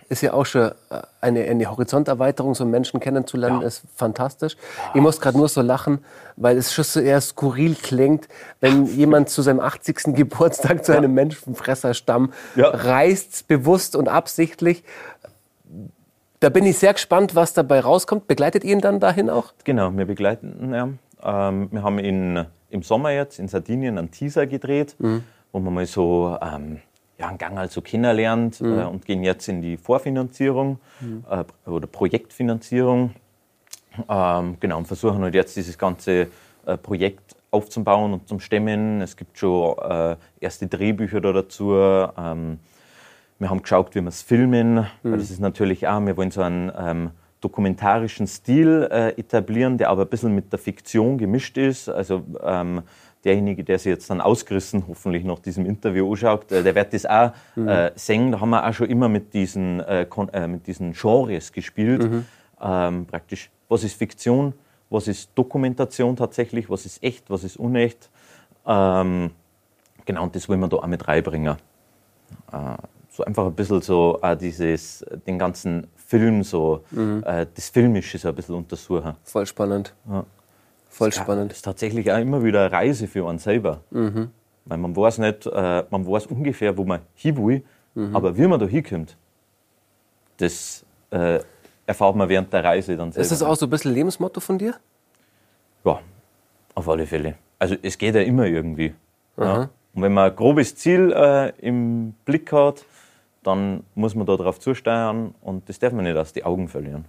ist 0.09 0.23
ja 0.23 0.33
auch 0.33 0.47
schon 0.47 0.71
äh, 0.91 1.01
eine, 1.21 1.45
eine 1.45 1.71
Horizonterweiterung, 1.71 2.55
so 2.55 2.65
Menschen 2.65 3.01
kennenzulernen, 3.01 3.61
ja. 3.61 3.67
ist 3.67 3.83
fantastisch. 3.97 4.55
Ja. 4.55 4.93
Ich 4.95 5.01
muss 5.01 5.21
gerade 5.21 5.37
nur 5.37 5.49
so 5.49 5.63
lachen, 5.63 6.05
weil 6.37 6.57
es 6.57 6.73
schon 6.73 6.85
so 6.85 7.01
eher 7.01 7.21
skurril 7.21 7.75
klingt, 7.75 8.29
wenn 8.61 8.87
jemand 8.87 9.29
zu 9.29 9.43
seinem 9.43 9.61
80. 9.61 9.97
Geburtstag 10.15 10.85
zu 10.85 10.97
einem 10.97 11.15
Menschenfresserstamm 11.15 12.33
reist, 12.57 13.49
bewusst 13.49 13.97
und 13.97 14.09
absichtlich 14.09 14.85
da 16.45 16.51
bin 16.51 16.67
ich 16.67 16.77
sehr 16.77 16.93
gespannt, 16.93 17.35
was 17.35 17.55
dabei 17.55 17.81
rauskommt. 17.81 18.27
Begleitet 18.27 18.65
ihr 18.65 18.75
ihn 18.75 18.83
dann 18.83 19.01
dahin 19.01 19.31
auch? 19.31 19.55
Genau, 19.65 19.91
wir 19.97 20.05
begleiten 20.05 20.55
ihn. 20.61 20.75
Ja. 20.75 20.89
Ähm, 21.23 21.69
wir 21.73 21.83
haben 21.83 21.99
ihn 21.99 22.45
im 22.69 22.83
Sommer 22.83 23.13
jetzt 23.13 23.39
in 23.39 23.49
Sardinien 23.49 23.97
einen 23.97 24.11
Teaser 24.11 24.47
gedreht, 24.47 24.95
mhm. 24.99 25.25
wo 25.53 25.61
man 25.61 25.73
mal 25.73 25.87
so 25.87 26.37
ähm, 26.43 26.81
ja, 27.19 27.29
einen 27.29 27.39
Gang 27.39 27.59
also 27.59 27.81
kennenlernt 27.81 28.61
mhm. 28.61 28.79
äh, 28.79 28.85
und 28.85 29.05
gehen 29.05 29.23
jetzt 29.23 29.49
in 29.49 29.63
die 29.63 29.77
Vorfinanzierung 29.77 30.79
mhm. 31.01 31.25
äh, 31.31 31.71
oder 31.71 31.87
Projektfinanzierung. 31.87 33.15
Ähm, 34.09 34.57
genau, 34.59 34.79
und 34.79 34.87
versuchen 34.87 35.23
halt 35.23 35.35
jetzt 35.35 35.57
dieses 35.57 35.79
ganze 35.79 36.29
äh, 36.67 36.77
Projekt 36.77 37.37
aufzubauen 37.51 38.13
und 38.13 38.29
zum 38.29 38.41
Stemmen. 38.41 39.01
Es 39.01 39.17
gibt 39.17 39.39
schon 39.39 39.77
äh, 39.79 40.17
erste 40.41 40.67
Drehbücher 40.67 41.21
da 41.21 41.33
dazu. 41.33 41.73
Ähm, 41.75 42.59
wir 43.39 43.51
haben 43.51 43.63
geschaut, 43.63 43.95
wie 43.95 44.01
wir 44.01 44.09
es 44.09 44.23
filmen. 44.23 44.75
Mhm. 44.75 44.87
Weil 45.03 45.19
das 45.19 45.31
ist 45.31 45.41
natürlich 45.41 45.87
auch, 45.87 46.01
wir 46.05 46.17
wollen 46.17 46.33
so 46.33 46.43
einen 46.43 46.73
ähm, 46.77 47.11
dokumentarischen 47.41 48.27
Stil 48.27 48.89
äh, 48.91 49.11
etablieren, 49.11 49.79
der 49.79 49.91
aber 49.91 50.03
ein 50.03 50.09
bisschen 50.09 50.35
mit 50.35 50.51
der 50.53 50.59
Fiktion 50.59 51.19
gemischt 51.19 51.59
ist. 51.59 51.89
Also 51.89 52.25
ähm, 52.43 52.83
derjenige, 53.25 53.65
der 53.65 53.79
sich 53.79 53.91
jetzt 53.91 54.11
dann 54.11 54.21
ausgerissen, 54.21 54.85
hoffentlich 54.89 55.25
nach 55.25 55.39
diesem 55.39 55.67
Interview 55.67 56.11
anschaut, 56.11 56.51
äh, 56.53 56.63
der 56.63 56.75
wird 56.75 56.93
das 56.93 57.07
auch 57.07 57.33
mhm. 57.57 57.69
äh, 57.69 57.93
singen. 57.97 58.33
Da 58.33 58.41
haben 58.41 58.51
wir 58.51 58.67
auch 58.67 58.73
schon 58.73 58.89
immer 58.89 59.09
mit 59.09 59.33
diesen, 59.33 59.81
äh, 59.81 60.07
äh 60.33 60.47
mit 60.47 60.67
diesen 60.67 60.93
Genres 60.93 61.53
gespielt. 61.53 62.03
Mhm. 62.03 62.27
Ähm, 62.61 63.07
praktisch, 63.07 63.51
was 63.69 63.85
ist 63.85 63.95
Fiktion, 63.95 64.53
was 64.91 65.09
ist 65.09 65.31
Dokumentation 65.35 66.17
tatsächlich, 66.17 66.69
was 66.71 66.87
ist 66.87 67.03
echt, 67.03 67.31
was 67.31 67.45
ist 67.45 67.57
unecht. 67.57 68.11
Ähm, 68.67 69.31
genau, 70.05 70.23
und 70.25 70.37
das 70.37 70.49
wollen 70.49 70.61
wir 70.61 70.69
da 70.69 70.77
auch 70.77 70.87
mit 70.87 71.07
reinbringen. 71.07 71.57
Äh, 72.53 72.77
so 73.11 73.25
einfach 73.25 73.47
ein 73.47 73.55
bisschen 73.55 73.81
so 73.81 74.19
äh, 74.23 74.37
dieses, 74.37 75.05
den 75.27 75.39
ganzen 75.39 75.87
Film, 75.97 76.43
so 76.43 76.85
mhm. 76.91 77.23
das 77.25 77.71
Filmische 77.71 78.19
so 78.19 78.29
ein 78.29 78.35
bisschen 78.35 78.57
untersuchen. 78.57 79.15
Voll 79.23 79.47
spannend. 79.47 79.95
Ja. 80.09 80.25
Voll 80.95 81.11
das 81.11 81.19
spannend. 81.19 81.51
Das 81.51 81.59
ist 81.59 81.63
tatsächlich 81.63 82.13
auch 82.13 82.19
immer 82.19 82.45
wieder 82.45 82.67
eine 82.67 82.73
Reise 82.73 83.09
für 83.09 83.29
einen 83.29 83.41
selber. 83.41 83.81
Mhm. 83.91 84.31
Weil 84.65 84.79
man 84.79 84.95
weiß 84.95 85.19
nicht, 85.19 85.45
äh, 85.45 85.85
man 85.91 86.07
weiß 86.07 86.27
ungefähr, 86.27 86.77
wo 86.79 86.85
man 86.85 87.01
hin 87.17 87.37
will, 87.37 87.65
mhm. 87.95 88.15
aber 88.15 88.39
wie 88.39 88.47
man 88.47 88.61
da 88.61 88.67
hinkommt, 88.67 89.17
das 90.37 90.87
äh, 91.11 91.41
erfahrt 91.85 92.15
man 92.15 92.29
während 92.29 92.53
der 92.53 92.63
Reise 92.63 92.97
dann 92.97 93.11
selber. 93.11 93.23
Ist 93.23 93.33
das 93.33 93.43
auch 93.43 93.57
so 93.57 93.67
ein 93.67 93.71
bisschen 93.71 93.93
Lebensmotto 93.93 94.39
von 94.39 94.57
dir? 94.57 94.77
Ja, 95.85 95.99
auf 96.77 96.89
alle 96.89 97.07
Fälle. 97.09 97.35
Also 97.59 97.75
es 97.83 97.99
geht 97.99 98.15
ja 98.15 98.21
immer 98.21 98.45
irgendwie. 98.45 98.95
Ja. 99.37 99.69
Und 99.95 100.03
wenn 100.03 100.13
man 100.13 100.31
ein 100.31 100.37
grobes 100.37 100.77
Ziel 100.77 101.13
äh, 101.13 101.51
im 101.59 102.15
Blick 102.25 102.53
hat, 102.53 102.85
dann 103.43 103.83
muss 103.97 104.15
man 104.15 104.27
darauf 104.27 104.61
zusteuern 104.61 105.35
und 105.43 105.69
das 105.69 105.81
darf 105.81 105.93
man 105.93 106.05
nicht 106.05 106.17
aus 106.17 106.33
den 106.33 106.45
Augen 106.45 106.69
verlieren. 106.69 107.05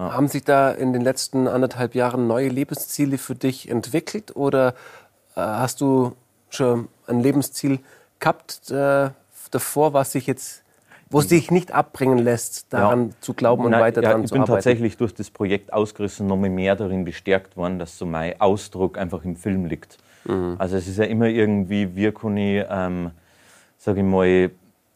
Ja. 0.00 0.14
Haben 0.14 0.28
sich 0.28 0.44
da 0.44 0.70
in 0.70 0.94
den 0.94 1.02
letzten 1.02 1.46
anderthalb 1.46 1.94
Jahren 1.94 2.26
neue 2.26 2.48
Lebensziele 2.48 3.18
für 3.18 3.34
dich 3.34 3.68
entwickelt 3.68 4.34
oder 4.34 4.68
äh, 5.36 5.40
hast 5.40 5.82
du 5.82 6.16
schon 6.48 6.88
ein 7.06 7.20
Lebensziel 7.20 7.80
gehabt 8.18 8.70
äh, 8.70 9.10
davor, 9.50 9.92
was 9.92 10.12
sich 10.12 10.26
jetzt 10.26 10.62
wo 11.12 11.18
es 11.18 11.26
dich 11.26 11.50
nicht 11.50 11.72
abbringen 11.72 12.18
lässt, 12.18 12.72
daran 12.72 13.08
ja. 13.08 13.14
zu 13.20 13.34
glauben 13.34 13.64
und 13.64 13.72
Nein, 13.72 13.80
weiter 13.80 14.00
ja, 14.00 14.10
daran 14.10 14.26
zu 14.26 14.34
arbeiten. 14.34 14.42
Ich 14.42 14.46
bin 14.46 14.54
tatsächlich 14.54 14.96
durch 14.96 15.12
das 15.12 15.28
Projekt 15.28 15.72
ausgerissen 15.72 16.28
noch 16.28 16.36
mehr 16.36 16.76
darin 16.76 17.04
bestärkt 17.04 17.56
worden, 17.56 17.80
dass 17.80 17.98
so 17.98 18.06
mein 18.06 18.40
Ausdruck 18.40 18.96
einfach 18.96 19.24
im 19.24 19.34
Film 19.34 19.66
liegt. 19.66 19.98
Mhm. 20.24 20.54
Also 20.58 20.76
es 20.76 20.86
ist 20.86 20.98
ja 20.98 21.04
immer 21.04 21.26
irgendwie, 21.26 21.96
wie 21.96 22.12
kann 22.12 22.36
ich, 22.36 22.64
ähm, 22.70 23.10
sage 23.76 24.00
ich 24.00 24.06
mal, 24.06 24.50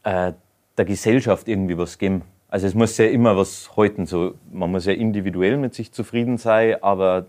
äh, 0.05 0.33
der 0.79 0.85
Gesellschaft 0.85 1.49
irgendwie 1.49 1.77
was 1.77 1.99
geben. 1.99 2.23
Also 2.55 2.69
es 2.69 2.75
muss 2.77 2.97
ja 2.99 3.07
immer 3.07 3.37
was 3.37 3.77
halten. 3.77 4.07
So, 4.07 4.35
man 4.53 4.71
muss 4.71 4.87
ja 4.87 4.93
individuell 4.93 5.57
mit 5.57 5.75
sich 5.75 5.91
zufrieden 5.91 6.39
sein, 6.39 6.77
aber 6.85 7.27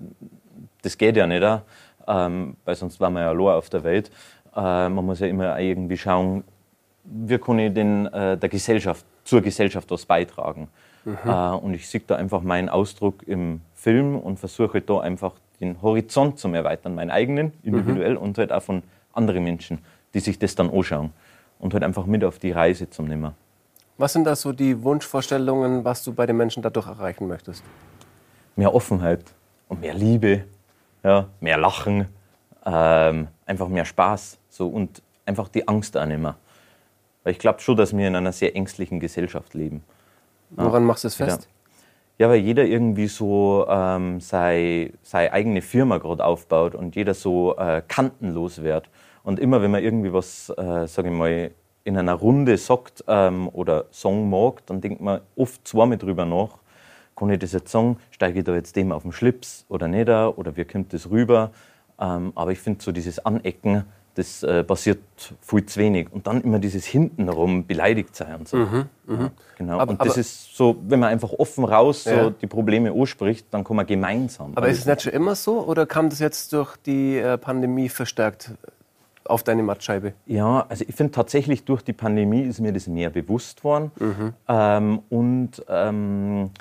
das 0.84 1.00
geht 1.00 1.18
ja 1.18 1.26
nicht, 1.26 1.44
ähm, 2.08 2.58
weil 2.64 2.76
sonst 2.76 3.00
wären 3.00 3.14
wir 3.14 3.22
ja 3.22 3.30
allein 3.30 3.56
auf 3.56 3.68
der 3.72 3.84
Welt. 3.84 4.12
Äh, 4.56 4.88
man 4.88 5.04
muss 5.04 5.22
ja 5.22 5.26
immer 5.26 5.60
irgendwie 5.60 5.98
schauen, 5.98 6.44
wie 7.06 7.40
kann 7.40 7.58
ich 7.58 7.74
den, 7.74 8.06
äh, 8.06 8.38
der 8.38 8.50
Gesellschaft, 8.50 9.04
zur 9.24 9.42
Gesellschaft 9.42 9.90
was 9.90 10.06
beitragen. 10.06 10.68
Mhm. 11.06 11.18
Äh, 11.26 11.56
und 11.56 11.74
ich 11.74 11.90
sehe 11.90 12.04
da 12.06 12.18
einfach 12.18 12.44
meinen 12.44 12.70
Ausdruck 12.70 13.28
im 13.28 13.62
Film 13.74 14.20
und 14.20 14.38
versuche 14.38 14.80
da 14.80 15.00
einfach 15.00 15.34
den 15.60 15.82
Horizont 15.82 16.38
zu 16.38 16.50
erweitern, 16.50 16.94
meinen 16.94 17.10
eigenen, 17.10 17.52
individuell 17.64 18.12
mhm. 18.12 18.22
und 18.22 18.38
halt 18.38 18.52
auch 18.52 18.62
von 18.62 18.84
anderen 19.12 19.44
Menschen, 19.44 19.80
die 20.14 20.20
sich 20.20 20.38
das 20.38 20.54
dann 20.54 20.70
anschauen 20.70 21.14
und 21.58 21.74
halt 21.74 21.84
einfach 21.84 22.06
mit 22.06 22.24
auf 22.24 22.38
die 22.38 22.52
Reise 22.52 22.92
zum 22.92 23.08
nehmen. 23.08 23.32
Was 23.98 24.12
sind 24.12 24.26
da 24.26 24.36
so 24.36 24.52
die 24.52 24.84
Wunschvorstellungen, 24.84 25.86
was 25.86 26.04
du 26.04 26.14
bei 26.14 26.26
den 26.26 26.36
Menschen 26.36 26.62
dadurch 26.62 26.88
erreichen 26.88 27.28
möchtest? 27.28 27.64
Mehr 28.58 28.74
Offenheit 28.74 29.24
und 29.70 29.80
mehr 29.80 29.94
Liebe, 29.94 30.44
ja, 31.02 31.30
mehr 31.40 31.58
Lachen, 31.58 32.08
ähm, 32.66 33.30
einfach 33.46 33.70
mehr 33.70 33.86
Spaß 33.86 34.38
so, 34.50 34.68
und 34.68 35.02
einfach 35.26 35.48
die 35.48 35.66
Angst 35.68 35.96
annehmen. 35.96 36.34
Weil 37.24 37.32
ich 37.32 37.40
glaube 37.40 37.62
schon, 37.62 37.78
dass 37.78 37.96
wir 37.96 38.06
in 38.06 38.18
einer 38.18 38.34
sehr 38.34 38.54
ängstlichen 38.54 39.00
Gesellschaft 39.00 39.54
leben. 39.54 39.82
Woran 40.50 40.84
ja, 40.84 40.88
machst 40.88 41.06
du 41.06 41.08
es 41.08 41.16
fest? 41.16 41.48
Ja, 42.18 42.28
weil 42.28 42.40
jeder 42.40 42.66
irgendwie 42.66 43.08
so 43.08 43.66
ähm, 43.70 44.20
sei, 44.20 44.92
seine 45.04 45.32
eigene 45.32 45.62
Firma 45.62 46.00
gerade 46.00 46.24
aufbaut 46.24 46.76
und 46.76 46.98
jeder 46.98 47.14
so 47.14 47.56
äh, 47.58 47.82
kantenlos 47.88 48.62
wird. 48.62 48.90
Und 49.24 49.40
immer 49.40 49.62
wenn 49.62 49.72
man 49.72 49.84
irgendwie 49.84 50.12
was, 50.12 50.50
äh, 50.50 50.86
sage 50.86 51.10
ich 51.10 51.14
mal, 51.14 51.52
in 51.86 51.98
einer 51.98 52.16
Runde 52.16 52.58
sagt 52.58 53.06
ähm, 53.08 53.48
oder 53.54 53.86
Song 53.92 54.30
mag, 54.30 54.66
dann 54.66 54.82
denkt 54.82 55.02
man 55.02 55.22
oft 55.38 55.66
zweimal 55.66 55.98
drüber 55.98 56.26
nach, 56.26 56.58
kann 57.16 57.30
ich 57.30 57.40
das 57.40 57.54
jetzt 57.54 57.72
sagen, 57.72 57.98
steige 58.12 58.40
ich 58.40 58.46
da 58.46 58.54
jetzt 58.54 58.76
dem 58.76 58.92
auf 58.92 59.04
den 59.04 59.14
Schlips 59.14 59.66
oder 59.70 59.88
nicht 59.88 60.10
oder 60.10 60.58
wie 60.58 60.66
kommt 60.66 60.92
das 60.92 61.10
rüber. 61.10 61.52
Ähm, 61.98 62.34
aber 62.36 62.52
ich 62.52 62.60
finde 62.60 62.84
so 62.84 62.92
dieses 62.92 63.26
Anecken, 63.26 63.86
das 64.16 64.44
äh, 64.44 64.64
passiert 64.64 65.00
viel 65.42 65.66
zu 65.66 65.80
wenig. 65.80 66.08
Und 66.12 66.26
dann 66.26 66.42
immer 66.42 66.58
dieses 66.58 66.86
hintenrum 66.86 67.68
beleidigt 67.68 68.16
sein 68.16 68.36
und 68.36 68.48
so. 68.48 68.58
Mhm, 68.58 68.86
ja, 69.08 69.32
genau. 69.58 69.80
Aber, 69.80 69.92
und 69.92 70.04
das 70.04 70.18
ist 70.18 70.56
so, 70.56 70.76
wenn 70.88 71.00
man 71.00 71.10
einfach 71.10 71.32
offen 71.34 71.66
raus 71.66 72.06
ja. 72.06 72.24
so 72.24 72.30
die 72.32 72.48
Probleme 72.48 72.92
anspricht, 72.92 73.46
dann 73.52 73.64
kann 73.64 73.76
man 73.76 73.86
gemeinsam. 73.86 74.54
Aber 74.56 74.68
ist 74.68 74.80
es 74.80 74.86
nicht 74.86 75.04
schon 75.04 75.14
immer 75.14 75.36
so 75.36 75.66
oder 75.66 75.86
kam 75.86 76.10
das 76.10 76.20
jetzt 76.20 76.52
durch 76.54 76.76
die 76.78 77.18
äh, 77.18 77.38
Pandemie 77.38 77.90
verstärkt 77.90 78.52
auf 79.26 79.44
deine 79.44 79.64
Mattscheibe? 79.64 80.14
Ja, 80.26 80.66
also 80.70 80.86
ich 80.88 80.96
finde 80.96 81.12
tatsächlich 81.12 81.66
durch 81.66 81.82
die 81.82 81.94
Pandemie 81.94 82.42
ist 82.42 82.60
mir 82.60 82.72
das 82.72 82.88
mehr 82.88 83.10
bewusst 83.10 83.64
worden. 83.64 83.92
Mhm. 84.00 84.34
Ähm, 84.48 85.00
und 85.10 85.66
ähm, 85.68 86.52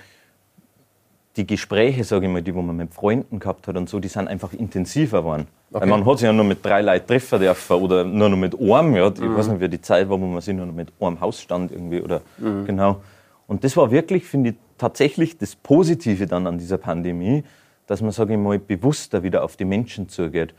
die 1.37 1.46
Gespräche, 1.46 2.05
sage 2.05 2.27
ich 2.27 2.33
mal, 2.33 2.42
die 2.42 2.55
wo 2.55 2.62
man 2.62 2.77
mit 2.77 2.94
Freunden 2.94 3.38
gehabt 3.38 3.66
hat 3.66 3.77
und 3.77 3.88
so, 3.88 3.98
die 4.00 4.09
sind 4.09 4.29
einfach 4.29 4.53
intensiver 4.53 5.20
geworden. 5.20 5.46
Okay. 5.70 5.83
Weil 5.83 5.88
man 5.88 6.07
hat 6.07 6.18
sich 6.18 6.27
ja 6.27 6.33
nur 6.33 6.44
mit 6.44 6.64
drei 6.64 6.83
Leuten 6.83 7.07
treffen 7.07 7.40
dürfen 7.40 7.77
oder 7.77 8.05
nur 8.05 8.29
noch 8.29 8.37
mit 8.37 8.59
einem. 8.59 8.94
Ja. 8.94 9.09
Ich 9.09 9.20
mhm. 9.20 9.37
weiß 9.37 9.48
nicht, 9.48 9.61
wie 9.61 9.68
die 9.68 9.81
Zeit 9.81 10.09
war, 10.09 10.20
wo 10.20 10.27
man 10.27 10.40
sich 10.40 10.55
nur 10.55 10.66
noch 10.66 10.74
mit 10.74 10.92
einem 11.00 11.20
Haus 11.20 11.40
stand 11.40 11.72
irgendwie. 11.72 12.00
Oder, 12.00 12.20
mhm. 12.38 12.64
genau. 12.64 13.03
Und 13.46 13.64
das 13.64 13.77
war 13.77 13.90
wirklich, 13.90 14.24
finde 14.24 14.50
ich, 14.50 14.57
tatsächlich 14.79 15.37
das 15.37 15.57
Positive 15.57 16.27
dann 16.27 16.46
an 16.46 16.59
dieser 16.59 16.79
Pandemie, 16.79 17.44
dass 17.87 18.00
man, 18.00 18.12
sage 18.12 18.35
ich 18.35 18.38
mal, 18.38 18.59
bewusster 18.59 19.22
wieder 19.22 19.44
auf 19.44 19.57
die 19.57 19.64
Menschen 19.64 20.09
zugeht. 20.09 20.55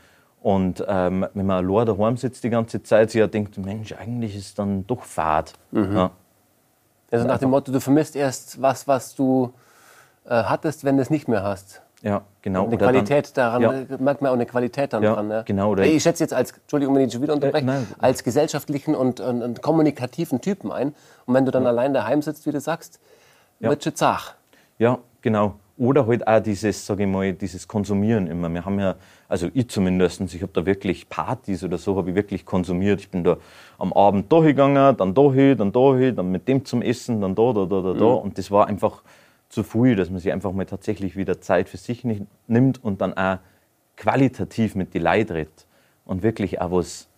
Und 0.46 0.84
ähm, 0.86 1.26
wenn 1.34 1.44
man 1.44 1.68
allein 1.68 1.86
daheim 1.86 2.16
sitzt 2.16 2.44
die 2.44 2.50
ganze 2.50 2.80
Zeit, 2.80 3.10
sich 3.10 3.18
ja 3.18 3.26
denkt, 3.26 3.58
Mensch, 3.58 3.92
eigentlich 3.94 4.36
ist 4.36 4.46
es 4.46 4.54
dann 4.54 4.86
doch 4.86 5.02
Fahrt. 5.02 5.54
Mhm. 5.72 5.96
Ja. 5.96 6.10
Also 7.10 7.26
nach 7.26 7.38
dem 7.38 7.50
Motto, 7.50 7.72
du 7.72 7.80
vermisst 7.80 8.14
erst 8.14 8.62
was, 8.62 8.86
was 8.86 9.16
du 9.16 9.52
äh, 10.24 10.44
hattest, 10.44 10.84
wenn 10.84 10.98
du 10.98 11.02
es 11.02 11.10
nicht 11.10 11.26
mehr 11.26 11.42
hast. 11.42 11.82
Ja, 12.00 12.22
genau. 12.42 12.60
Und 12.60 12.68
eine 12.68 12.76
oder 12.76 12.92
Qualität 12.92 13.36
dann, 13.36 13.60
daran, 13.60 13.88
ja. 13.88 13.96
merkt 13.98 14.22
man 14.22 14.30
auch 14.30 14.34
eine 14.34 14.46
Qualität 14.46 14.92
dann 14.92 15.02
ja, 15.02 15.14
dran. 15.14 15.30
Ja. 15.32 15.42
Genau. 15.42 15.70
Oder 15.70 15.84
ich 15.84 16.00
schätze 16.00 16.22
jetzt 16.22 16.32
als, 16.32 16.52
Entschuldigung, 16.52 16.94
wenn 16.94 17.08
ich 17.08 17.12
schon 17.12 17.22
wieder 17.22 17.34
unterbreche, 17.34 17.66
äh, 17.68 17.82
als 17.98 18.22
gesellschaftlichen 18.22 18.94
und, 18.94 19.18
und, 19.18 19.42
und, 19.42 19.62
kommunikativen 19.62 20.40
Typen 20.40 20.70
ein. 20.70 20.94
Und 21.24 21.34
wenn 21.34 21.44
du 21.44 21.50
dann 21.50 21.64
ja. 21.64 21.70
allein 21.70 21.92
daheim 21.92 22.22
sitzt, 22.22 22.46
wie 22.46 22.52
du 22.52 22.60
sagst, 22.60 23.00
ja. 23.58 23.68
wird 23.68 23.82
schon 23.82 23.96
zach. 23.96 24.34
Ja, 24.78 25.00
genau. 25.22 25.56
Oder 25.78 26.06
halt 26.06 26.26
auch 26.26 26.40
dieses, 26.40 26.86
sage 26.86 27.04
ich 27.04 27.08
mal, 27.08 27.32
dieses 27.34 27.68
Konsumieren 27.68 28.26
immer. 28.26 28.48
Wir 28.48 28.64
haben 28.64 28.80
ja, 28.80 28.94
also 29.28 29.48
ich 29.52 29.68
zumindest, 29.68 30.20
ich 30.22 30.40
habe 30.40 30.52
da 30.52 30.64
wirklich 30.64 31.08
Partys 31.08 31.62
oder 31.62 31.76
so, 31.76 31.96
habe 31.96 32.10
ich 32.10 32.16
wirklich 32.16 32.46
konsumiert. 32.46 33.00
Ich 33.00 33.10
bin 33.10 33.24
da 33.24 33.36
am 33.78 33.92
Abend 33.92 34.32
da 34.32 34.40
gegangen, 34.40 34.96
dann 34.96 35.14
da 35.14 35.32
hin, 35.32 35.58
dann 35.58 35.72
da 35.72 35.94
hin, 35.94 36.16
dann 36.16 36.30
mit 36.30 36.48
dem 36.48 36.64
zum 36.64 36.80
Essen, 36.80 37.20
dann 37.20 37.34
da, 37.34 37.52
da, 37.52 37.66
da, 37.66 37.82
da, 37.82 37.94
mhm. 37.94 37.98
da. 37.98 38.06
Und 38.06 38.38
das 38.38 38.50
war 38.50 38.68
einfach 38.68 39.02
zu 39.50 39.62
früh, 39.62 39.94
dass 39.96 40.08
man 40.08 40.18
sich 40.18 40.32
einfach 40.32 40.52
mal 40.52 40.64
tatsächlich 40.64 41.16
wieder 41.16 41.40
Zeit 41.40 41.68
für 41.68 41.76
sich 41.76 42.04
nimmt 42.46 42.82
und 42.82 43.00
dann 43.00 43.16
auch 43.16 43.38
qualitativ 43.96 44.74
mit 44.74 44.94
die 44.94 44.98
Leid 44.98 45.30
redet 45.30 45.66
und 46.04 46.22
wirklich 46.22 46.60
auch 46.60 46.70
was, 46.72 47.08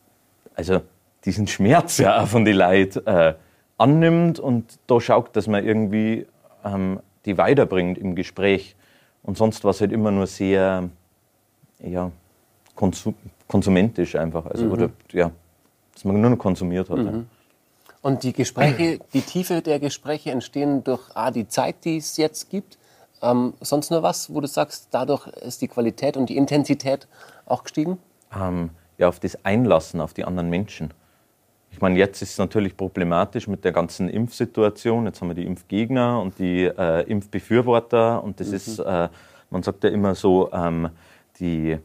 also 0.54 0.80
diesen 1.24 1.46
Schmerz 1.46 1.98
ja 1.98 2.22
auch 2.22 2.26
von 2.26 2.44
die 2.44 2.52
Leid 2.52 3.00
äh, 3.06 3.34
annimmt 3.76 4.40
und 4.40 4.78
da 4.86 5.00
schaut, 5.00 5.34
dass 5.36 5.46
man 5.46 5.64
irgendwie 5.64 6.26
ähm, 6.64 7.00
die 7.28 7.38
weiterbringt 7.38 7.98
im 7.98 8.14
Gespräch. 8.14 8.74
Und 9.22 9.36
sonst 9.36 9.62
war 9.62 9.70
es 9.70 9.80
halt 9.80 9.92
immer 9.92 10.10
nur 10.10 10.26
sehr 10.26 10.88
ja, 11.80 12.10
konsum 12.74 13.14
konsumentisch 13.46 14.14
einfach. 14.14 14.44
Also, 14.46 14.66
mhm. 14.66 14.72
oder, 14.72 14.90
ja, 15.10 15.30
dass 15.94 16.04
man 16.04 16.20
nur 16.20 16.30
noch 16.30 16.38
konsumiert 16.38 16.90
hat. 16.90 16.98
Mhm. 16.98 17.06
Ja. 17.06 17.24
Und 18.02 18.22
die 18.22 18.32
Gespräche, 18.32 19.00
die 19.12 19.22
Tiefe 19.22 19.62
der 19.62 19.80
Gespräche 19.80 20.30
entstehen 20.30 20.84
durch 20.84 21.00
A, 21.14 21.30
die 21.30 21.48
Zeit, 21.48 21.84
die 21.84 21.96
es 21.96 22.16
jetzt 22.16 22.50
gibt. 22.50 22.78
Ähm, 23.22 23.54
sonst 23.60 23.90
nur 23.90 24.02
was, 24.02 24.32
wo 24.32 24.40
du 24.40 24.46
sagst, 24.46 24.88
dadurch 24.92 25.26
ist 25.26 25.62
die 25.62 25.68
Qualität 25.68 26.16
und 26.16 26.28
die 26.28 26.36
Intensität 26.36 27.08
auch 27.46 27.64
gestiegen? 27.64 27.98
Ähm, 28.38 28.70
ja, 28.98 29.08
auf 29.08 29.18
das 29.18 29.44
Einlassen 29.44 30.00
auf 30.00 30.14
die 30.14 30.24
anderen 30.24 30.50
Menschen. 30.50 30.92
Ich 31.78 31.82
meine, 31.82 31.96
jetzt 31.96 32.20
ist 32.22 32.32
es 32.32 32.38
natürlich 32.38 32.76
problematisch 32.76 33.46
mit 33.46 33.64
der 33.64 33.70
ganzen 33.70 34.08
Impfsituation. 34.08 35.06
Jetzt 35.06 35.20
haben 35.20 35.28
wir 35.28 35.36
die 35.36 35.46
Impfgegner 35.46 36.20
und 36.20 36.36
die 36.40 36.64
äh, 36.64 37.02
Impfbefürworter. 37.08 38.24
Und 38.24 38.40
das 38.40 38.48
mhm. 38.48 38.54
ist, 38.54 38.80
äh, 38.80 39.08
man 39.48 39.62
sagt 39.62 39.84
ja 39.84 39.90
immer 39.90 40.16
so, 40.16 40.50
ähm, 40.52 40.88
die, 41.38 41.78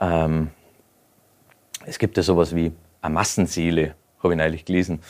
ähm, 0.00 0.48
es 1.84 1.98
gibt 1.98 2.16
ja 2.16 2.22
sowas 2.22 2.56
wie 2.56 2.72
eine 3.02 3.12
Massenseele 3.12 3.94
habe 4.22 4.32
ich 4.32 4.38
neulich 4.38 4.64
gelesen. 4.64 5.00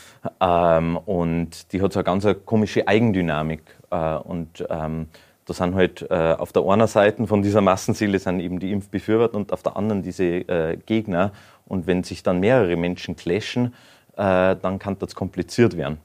Ähm, 0.41 0.97
und 0.97 1.73
die 1.73 1.81
hat 1.81 1.93
so 1.93 2.01
eine 2.01 2.05
ganz 2.05 2.27
komische 2.45 2.89
Eigendynamik. 2.89 3.63
Äh, 3.93 4.17
und 4.17 4.67
ähm, 4.69 5.07
da 5.45 5.55
sind 5.55 5.77
halt 5.77 6.05
äh, 6.11 6.35
auf 6.37 6.53
der 6.53 6.65
einen 6.65 6.89
Seite 6.89 7.25
von 7.29 7.43
dieser 7.43 7.61
Massenseele 7.61 8.19
sind 8.19 8.41
eben 8.41 8.59
die 8.59 8.73
Impfbefürworter 8.73 9.37
und 9.37 9.53
auf 9.53 9.63
der 9.63 9.77
anderen 9.77 10.03
diese 10.03 10.25
äh, 10.25 10.79
Gegner. 10.85 11.31
Und 11.65 11.87
wenn 11.87 12.03
sich 12.03 12.25
dann 12.25 12.41
mehrere 12.41 12.75
Menschen 12.75 13.15
clashen, 13.15 13.73
äh, 14.17 14.57
dann 14.57 14.79
kann 14.79 14.99
das 14.99 15.15
kompliziert 15.15 15.77
werden. 15.77 15.99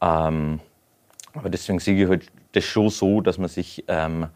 Ähm, 0.00 0.60
aber 1.34 1.50
deswegen 1.50 1.78
sehe 1.78 2.02
ich 2.02 2.08
halt 2.08 2.30
das 2.52 2.64
schon 2.64 2.90
so, 2.90 3.20
dass 3.20 3.38
man 3.38 3.48
sich 3.48 3.84
ähm, 3.88 4.28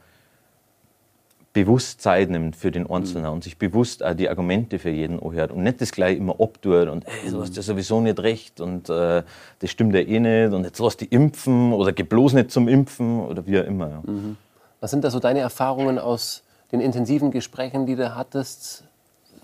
bewusst 1.53 2.01
Zeit 2.01 2.31
nimmt 2.31 2.55
für 2.55 2.71
den 2.71 2.89
Einzelnen 2.89 3.25
mhm. 3.25 3.33
und 3.33 3.45
sich 3.45 3.59
bewusst 3.59 4.05
auch 4.05 4.15
die 4.15 4.29
Argumente 4.29 4.79
für 4.79 4.91
jeden 4.91 5.21
anhört 5.21 5.51
und 5.51 5.63
nicht 5.63 5.81
das 5.81 5.91
gleich 5.91 6.17
immer 6.17 6.41
abtut 6.41 6.89
und 6.89 7.05
hey, 7.07 7.31
du 7.31 7.41
hast 7.41 7.57
ja 7.57 7.63
sowieso 7.63 8.01
nicht 8.01 8.21
recht 8.21 8.61
und 8.61 8.89
äh, 8.89 9.25
das 9.59 9.71
stimmt 9.71 9.95
ja 9.95 10.01
eh 10.01 10.21
nicht 10.21 10.53
und 10.53 10.65
jetzt 10.65 10.79
lass 10.79 10.97
die 10.97 11.07
impfen 11.07 11.73
oder 11.73 11.93
geh 11.93 12.05
bloß 12.05 12.35
nicht 12.35 12.51
zum 12.53 12.69
Impfen 12.69 13.21
oder 13.21 13.47
wie 13.47 13.59
auch 13.59 13.65
immer. 13.65 13.89
Ja. 13.89 14.03
Mhm. 14.07 14.37
Was 14.81 14.93
sind 14.93 15.03
da 15.03 15.11
so 15.11 15.19
deine 15.19 15.41
Erfahrungen 15.41 15.99
aus 15.99 16.45
den 16.71 16.81
intensiven 16.81 17.33
Gesprächen, 17.33 17.85
die 17.85 17.97
du 17.97 18.15
hattest? 18.15 18.85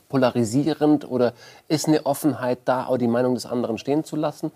Polarisierend 0.09 1.11
oder 1.11 1.33
ist 1.69 1.89
eine 1.89 2.07
Offenheit 2.07 2.61
da, 2.65 2.87
auch 2.87 2.97
die 2.97 3.09
Meinung 3.09 3.35
des 3.35 3.47
anderen 3.47 3.79
stehen 3.79 4.05
zu 4.05 4.17
lassen? 4.17 4.53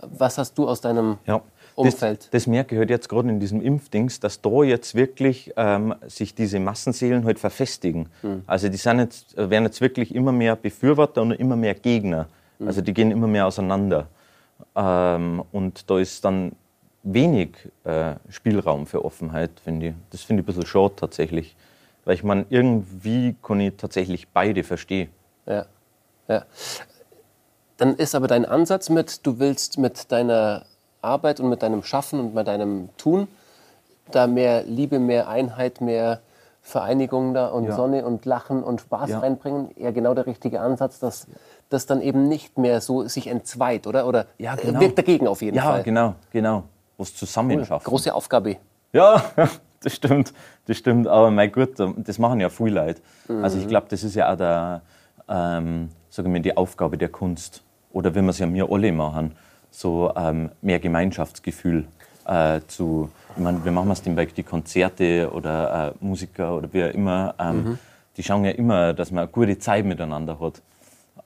Was 0.00 0.38
hast 0.38 0.58
du 0.58 0.68
aus 0.68 0.80
deinem 0.80 1.18
ja. 1.26 1.42
Umfeld. 1.74 2.24
Das, 2.24 2.30
das 2.30 2.46
merke 2.46 2.74
ich 2.74 2.78
halt 2.78 2.90
jetzt 2.90 3.08
gerade 3.08 3.28
in 3.28 3.40
diesem 3.40 3.60
Impfdings, 3.60 4.20
dass 4.20 4.40
da 4.40 4.62
jetzt 4.62 4.94
wirklich 4.94 5.52
ähm, 5.56 5.94
sich 6.06 6.34
diese 6.34 6.60
Massenseelen 6.60 7.24
halt 7.24 7.38
verfestigen. 7.38 8.08
Mhm. 8.22 8.42
Also 8.46 8.68
die 8.68 8.76
sind 8.76 8.98
jetzt, 8.98 9.36
werden 9.36 9.64
jetzt 9.64 9.80
wirklich 9.80 10.14
immer 10.14 10.32
mehr 10.32 10.56
Befürworter 10.56 11.22
und 11.22 11.32
immer 11.32 11.56
mehr 11.56 11.74
Gegner. 11.74 12.28
Mhm. 12.58 12.66
Also 12.66 12.80
die 12.80 12.92
gehen 12.92 13.10
immer 13.10 13.26
mehr 13.26 13.46
auseinander. 13.46 14.06
Ähm, 14.76 15.42
und 15.52 15.88
da 15.90 15.98
ist 15.98 16.24
dann 16.24 16.52
wenig 17.02 17.56
äh, 17.84 18.14
Spielraum 18.28 18.86
für 18.86 19.04
Offenheit, 19.04 19.50
finde 19.64 19.88
ich. 19.88 19.94
Das 20.10 20.22
finde 20.22 20.42
ich 20.42 20.44
ein 20.44 20.46
bisschen 20.46 20.66
schade 20.66 20.94
tatsächlich. 20.96 21.56
Weil 22.04 22.14
ich 22.14 22.24
meine, 22.24 22.46
irgendwie 22.50 23.36
kann 23.42 23.60
ich 23.60 23.74
tatsächlich 23.76 24.28
beide 24.28 24.64
verstehen. 24.64 25.10
Ja. 25.46 25.66
ja. 26.28 26.44
Dann 27.76 27.96
ist 27.96 28.14
aber 28.14 28.26
dein 28.26 28.44
Ansatz 28.44 28.88
mit, 28.88 29.26
du 29.26 29.38
willst 29.38 29.78
mit 29.78 30.10
deiner 30.10 30.66
Arbeit 31.00 31.40
und 31.40 31.48
mit 31.48 31.62
deinem 31.62 31.82
Schaffen 31.82 32.20
und 32.20 32.34
mit 32.34 32.46
deinem 32.46 32.88
Tun 32.96 33.28
da 34.10 34.26
mehr 34.26 34.64
Liebe, 34.64 34.98
mehr 34.98 35.28
Einheit, 35.28 35.80
mehr 35.80 36.20
Vereinigung 36.60 37.34
da 37.34 37.48
und 37.48 37.64
ja. 37.64 37.74
Sonne 37.74 38.04
und 38.04 38.24
Lachen 38.24 38.62
und 38.62 38.80
Spaß 38.80 39.10
ja. 39.10 39.18
reinbringen, 39.18 39.76
eher 39.76 39.92
genau 39.92 40.14
der 40.14 40.26
richtige 40.26 40.60
Ansatz, 40.60 41.00
dass 41.00 41.26
das 41.70 41.86
dann 41.86 42.00
eben 42.00 42.28
nicht 42.28 42.56
mehr 42.56 42.80
so 42.80 43.08
sich 43.08 43.26
entzweit, 43.26 43.86
oder? 43.86 44.06
Oder 44.06 44.26
ja, 44.38 44.54
genau. 44.54 44.80
wirkt 44.80 44.98
dagegen 44.98 45.26
auf 45.26 45.42
jeden 45.42 45.56
ja, 45.56 45.64
Fall. 45.64 45.78
Ja, 45.78 45.82
genau, 45.82 46.14
genau. 46.30 46.64
Was 46.98 47.14
zusammen 47.14 47.58
cool. 47.58 47.64
schaffen. 47.64 47.84
Große 47.84 48.14
Aufgabe. 48.14 48.58
Ja, 48.92 49.24
das 49.84 49.94
stimmt, 49.94 50.32
das 50.66 50.76
stimmt. 50.76 51.06
Aber 51.06 51.30
mein 51.30 51.50
Gott, 51.52 51.74
das 51.78 52.18
machen 52.18 52.40
ja 52.40 52.48
viele 52.48 52.70
Leute. 52.70 53.00
Mhm. 53.28 53.44
Also 53.44 53.58
ich 53.58 53.68
glaube, 53.68 53.86
das 53.88 54.04
ist 54.04 54.14
ja 54.14 54.32
auch 54.32 54.36
der, 54.36 54.82
ähm, 55.28 55.88
sagen 56.10 56.32
wir, 56.32 56.40
die 56.40 56.56
Aufgabe 56.56 56.96
der 56.98 57.08
Kunst. 57.08 57.62
Oder 57.92 58.14
wenn 58.14 58.24
wir 58.24 58.30
es 58.30 58.38
ja 58.38 58.46
mir 58.46 58.70
alle 58.70 58.92
machen 58.92 59.34
so 59.72 60.12
ähm, 60.14 60.50
mehr 60.60 60.78
Gemeinschaftsgefühl 60.78 61.86
äh, 62.26 62.60
zu. 62.68 63.10
Ich 63.34 63.42
meine, 63.42 63.64
wir 63.64 63.72
machen 63.72 63.90
es 63.90 64.00
bei 64.02 64.26
die 64.26 64.42
Konzerte 64.42 65.30
oder 65.32 65.94
äh, 66.00 66.04
Musiker 66.04 66.56
oder 66.56 66.72
wie 66.72 66.84
auch 66.84 66.90
immer. 66.90 67.34
Ähm, 67.38 67.64
mhm. 67.64 67.78
Die 68.16 68.22
schauen 68.22 68.44
ja 68.44 68.50
immer, 68.52 68.92
dass 68.92 69.10
man 69.10 69.24
eine 69.24 69.32
gute 69.32 69.58
Zeit 69.58 69.84
miteinander 69.84 70.38
hat. 70.38 70.60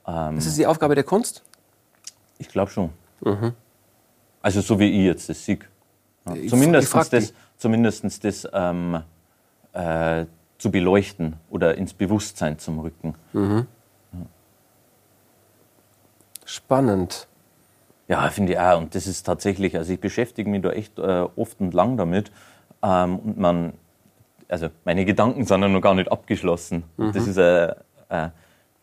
Ähm, 0.07 0.35
das 0.35 0.47
ist 0.47 0.57
die 0.57 0.65
Aufgabe 0.65 0.95
der 0.95 1.03
Kunst? 1.03 1.43
Ich 2.39 2.47
glaube 2.47 2.71
schon. 2.71 2.89
Mhm. 3.21 3.51
Also 4.41 4.61
so 4.61 4.79
wie 4.79 4.89
ich 4.89 5.05
jetzt 5.05 5.29
das 5.29 5.43
sehe. 5.43 5.59
Ja. 6.25 6.47
Zumindest 6.47 6.93
das, 6.93 7.33
zumindest 7.57 8.23
das 8.23 8.47
ähm, 8.53 9.03
äh, 9.73 10.25
zu 10.57 10.71
beleuchten 10.71 11.35
oder 11.49 11.75
ins 11.75 11.93
Bewusstsein 11.93 12.57
zu 12.59 12.71
rücken. 12.79 13.15
Mhm. 13.33 13.67
Ja. 14.13 14.19
Spannend. 16.45 17.27
Ja, 18.07 18.29
finde 18.29 18.53
ich 18.53 18.59
auch. 18.59 18.77
Und 18.79 18.95
das 18.95 19.05
ist 19.05 19.23
tatsächlich, 19.23 19.75
also 19.77 19.91
ich 19.93 19.99
beschäftige 19.99 20.49
mich 20.49 20.61
da 20.61 20.71
echt 20.71 20.97
äh, 20.97 21.25
oft 21.35 21.59
und 21.59 21.73
lang 21.73 21.97
damit. 21.97 22.31
Ähm, 22.81 23.19
und 23.19 23.37
man, 23.37 23.73
also 24.47 24.69
meine 24.85 25.03
Gedanken 25.05 25.45
sind 25.45 25.61
ja 25.61 25.67
noch 25.67 25.81
gar 25.81 25.93
nicht 25.93 26.11
abgeschlossen. 26.11 26.83
Das 26.97 27.27
ist 27.27 27.37
ein, 27.37 27.73
ein 28.07 28.31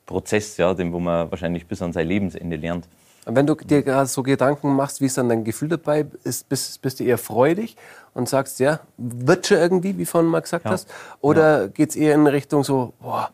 Prozess, 0.04 0.58
ja, 0.58 0.74
den 0.74 0.92
wo 0.92 1.00
man 1.00 1.30
wahrscheinlich 1.30 1.66
bis 1.66 1.80
an 1.80 1.92
sein 1.92 2.06
Lebensende 2.06 2.56
lernt. 2.56 2.86
Wenn 3.26 3.46
du 3.46 3.54
dir 3.54 3.82
gerade 3.82 4.06
so 4.06 4.22
Gedanken 4.22 4.74
machst, 4.74 5.00
wie 5.00 5.06
ist 5.06 5.16
dann 5.16 5.28
dein 5.28 5.44
Gefühl 5.44 5.68
dabei? 5.68 6.06
Ist, 6.24 6.48
bist, 6.48 6.80
bist 6.82 7.00
du 7.00 7.04
eher 7.04 7.18
freudig 7.18 7.76
und 8.12 8.28
sagst, 8.28 8.60
ja, 8.60 8.80
wird 8.96 9.46
schon 9.46 9.58
irgendwie, 9.58 9.96
wie 9.96 10.04
vorhin 10.04 10.30
mal 10.30 10.40
gesagt 10.40 10.66
Ja. 10.66 10.72
hast? 10.72 10.88
Oder 11.20 11.68
geht's 11.68 11.96
eher 11.96 12.14
in 12.14 12.26
Richtung 12.26 12.64
so, 12.64 12.92
boah, 13.00 13.30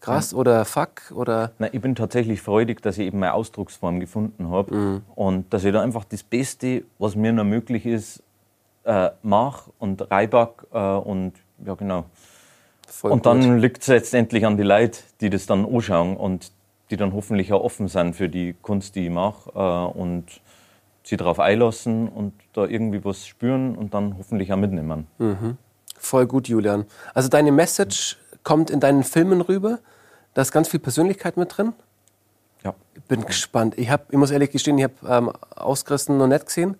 krass 0.00 0.34
oder 0.34 0.64
fuck 0.64 1.12
oder 1.14 1.52
Nein, 1.58 1.70
ich 1.72 1.80
bin 1.80 1.94
tatsächlich 1.94 2.42
freudig, 2.42 2.82
dass 2.82 2.98
ich 2.98 3.06
eben 3.06 3.20
meine 3.20 3.34
Ausdrucksform 3.34 4.00
gefunden 4.00 4.50
habe 4.50 5.00
und 5.14 5.52
dass 5.52 5.64
ich 5.64 5.72
da 5.72 5.80
einfach 5.80 6.04
das 6.04 6.22
Beste, 6.22 6.82
was 6.98 7.14
mir 7.14 7.32
noch 7.32 7.44
möglich 7.44 7.86
ist, 7.86 8.22
äh, 8.84 9.10
mache 9.22 9.70
und 9.78 10.10
reinback 10.10 10.50
äh, 10.72 10.78
und 10.78 11.34
ja 11.64 11.74
genau. 11.74 12.04
voll 12.88 13.12
und 13.12 13.18
gut. 13.18 13.26
dann 13.26 13.58
liegt 13.58 13.82
es 13.82 13.88
letztendlich 13.88 14.44
an 14.44 14.56
die 14.56 14.64
Leute, 14.64 14.98
die 15.20 15.30
das 15.30 15.46
dann 15.46 15.64
anschauen 15.64 16.16
und 16.16 16.50
die 16.92 16.96
dann 16.96 17.12
hoffentlich 17.14 17.52
auch 17.52 17.62
offen 17.62 17.88
sind 17.88 18.14
für 18.14 18.28
die 18.28 18.54
Kunst, 18.62 18.94
die 18.94 19.06
ich 19.06 19.10
mache 19.10 19.50
äh, 19.54 19.98
und 19.98 20.40
sie 21.02 21.16
darauf 21.16 21.40
einlassen 21.40 22.08
und 22.08 22.34
da 22.52 22.64
irgendwie 22.64 23.04
was 23.04 23.26
spüren 23.26 23.74
und 23.74 23.94
dann 23.94 24.16
hoffentlich 24.18 24.52
auch 24.52 24.56
mitnehmen. 24.56 25.08
Voll 25.98 26.26
gut, 26.26 26.48
Julian. 26.48 26.84
Also 27.14 27.28
deine 27.28 27.50
Message 27.50 28.18
kommt 28.44 28.70
in 28.70 28.78
deinen 28.78 29.02
Filmen 29.02 29.40
rüber. 29.40 29.80
Da 30.34 30.42
ist 30.42 30.52
ganz 30.52 30.68
viel 30.68 30.80
Persönlichkeit 30.80 31.36
mit 31.36 31.56
drin. 31.56 31.72
Ja. 32.62 32.74
Ich 32.94 33.02
bin 33.02 33.24
gespannt. 33.24 33.76
Ich, 33.78 33.90
hab, 33.90 34.12
ich 34.12 34.18
muss 34.18 34.30
ehrlich 34.30 34.50
gestehen, 34.50 34.78
ich 34.78 34.84
habe 34.84 34.94
ähm, 35.08 35.32
Ausgerissen 35.56 36.18
noch 36.18 36.28
nicht 36.28 36.46
gesehen. 36.46 36.76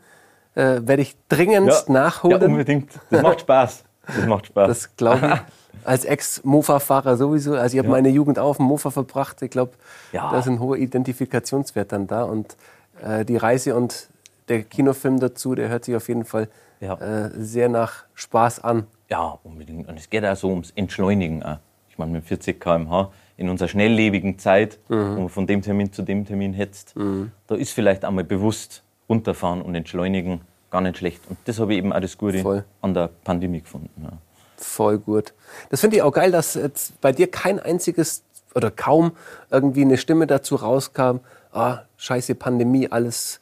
Äh, 0.54 0.82
Werde 0.82 1.02
ich 1.02 1.16
dringendst 1.28 1.88
ja, 1.88 1.92
nachholen. 1.92 2.42
unbedingt. 2.42 2.90
Das 3.10 3.22
macht 3.22 3.40
Spaß. 3.40 3.84
Das 4.06 4.26
macht 4.26 4.46
Spaß. 4.48 4.68
Das 4.68 4.96
glaube 4.96 5.32
ich. 5.34 5.52
Als 5.84 6.04
Ex-Mofa-Fahrer 6.04 7.16
sowieso. 7.16 7.54
Also 7.54 7.74
ich 7.74 7.78
habe 7.78 7.88
Ja. 7.88 7.92
meine 7.92 8.08
Jugend 8.08 8.38
auf 8.38 8.58
dem 8.58 8.66
Mofa 8.66 8.90
verbracht. 8.90 9.42
Ich 9.42 9.50
glaube, 9.50 9.72
Ja. 10.12 10.30
da 10.30 10.38
ist 10.38 10.46
ein 10.48 10.60
hoher 10.60 10.76
Identifikationswert 10.76 11.92
dann 11.92 12.06
da. 12.06 12.22
Und 12.24 12.56
äh, 13.04 13.24
die 13.24 13.36
Reise 13.36 13.74
und 13.76 14.08
der 14.48 14.62
Kinofilm 14.62 15.18
dazu, 15.20 15.54
der 15.54 15.68
hört 15.68 15.84
sich 15.84 15.96
auf 15.96 16.08
jeden 16.08 16.24
Fall 16.24 16.48
Ja. 16.80 16.94
äh, 16.94 17.30
sehr 17.36 17.68
nach 17.68 18.04
Spaß 18.14 18.60
an. 18.64 18.86
Ja, 19.08 19.38
unbedingt. 19.42 19.88
Und 19.88 19.98
es 19.98 20.08
geht 20.10 20.24
auch 20.24 20.36
so 20.36 20.48
ums 20.50 20.70
Entschleunigen. 20.74 21.42
Auch. 21.42 21.58
Ich 21.88 21.98
meine, 21.98 22.12
mit 22.12 22.24
40 22.24 22.60
km/h 22.60 23.10
in 23.36 23.48
unserer 23.48 23.68
schnelllebigen 23.68 24.38
Zeit, 24.38 24.78
wo 24.88 24.94
man 24.94 25.28
von 25.28 25.46
dem 25.46 25.62
Termin 25.62 25.92
zu 25.92 26.02
dem 26.02 26.24
Termin 26.24 26.52
hetzt, 26.54 26.94
da 27.46 27.54
ist 27.54 27.72
vielleicht 27.72 28.04
einmal 28.04 28.24
bewusst 28.24 28.82
runterfahren 29.08 29.60
und 29.62 29.74
entschleunigen 29.74 30.40
gar 30.70 30.80
nicht 30.80 30.96
schlecht. 30.98 31.20
Und 31.28 31.38
das 31.44 31.58
habe 31.60 31.72
ich 31.72 31.78
eben 31.78 31.92
auch 31.92 32.00
das 32.00 32.16
Gute 32.16 32.38
Voll. 32.38 32.64
an 32.80 32.94
der 32.94 33.10
Pandemie 33.24 33.60
gefunden. 33.60 33.90
Ja. 34.02 34.12
Voll 34.62 34.98
gut. 34.98 35.34
Das 35.70 35.80
finde 35.80 35.96
ich 35.96 36.02
auch 36.02 36.12
geil, 36.12 36.30
dass 36.30 36.54
jetzt 36.54 37.00
bei 37.00 37.12
dir 37.12 37.30
kein 37.30 37.58
einziges 37.58 38.22
oder 38.54 38.70
kaum 38.70 39.12
irgendwie 39.50 39.82
eine 39.82 39.96
Stimme 39.96 40.26
dazu 40.26 40.56
rauskam, 40.56 41.18
ah, 41.52 41.80
scheiße 41.96 42.34
Pandemie, 42.34 42.88
alles 42.90 43.40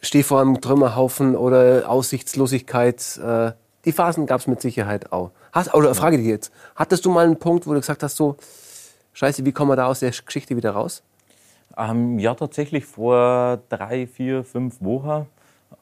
steh 0.00 0.22
vor 0.22 0.40
einem 0.40 0.60
Trümmerhaufen 0.60 1.36
oder 1.36 1.88
Aussichtslosigkeit. 1.90 3.18
Äh, 3.18 3.52
die 3.84 3.92
Phasen 3.92 4.26
gab 4.26 4.40
es 4.40 4.46
mit 4.46 4.60
Sicherheit 4.60 5.12
auch. 5.12 5.30
Hast, 5.52 5.74
oder 5.74 5.94
frage 5.94 6.18
dich 6.18 6.26
jetzt, 6.26 6.52
hattest 6.74 7.04
du 7.04 7.10
mal 7.10 7.24
einen 7.24 7.38
Punkt, 7.38 7.66
wo 7.66 7.74
du 7.74 7.80
gesagt 7.80 8.02
hast, 8.02 8.16
so, 8.16 8.36
scheiße, 9.12 9.44
wie 9.44 9.52
kommen 9.52 9.70
wir 9.70 9.76
da 9.76 9.86
aus 9.86 10.00
der 10.00 10.10
Geschichte 10.10 10.56
wieder 10.56 10.70
raus? 10.70 11.02
Ähm, 11.76 12.18
ja, 12.18 12.34
tatsächlich 12.34 12.86
vor 12.86 13.60
drei, 13.68 14.06
vier, 14.06 14.44
fünf 14.44 14.80
Wochen, 14.80 15.26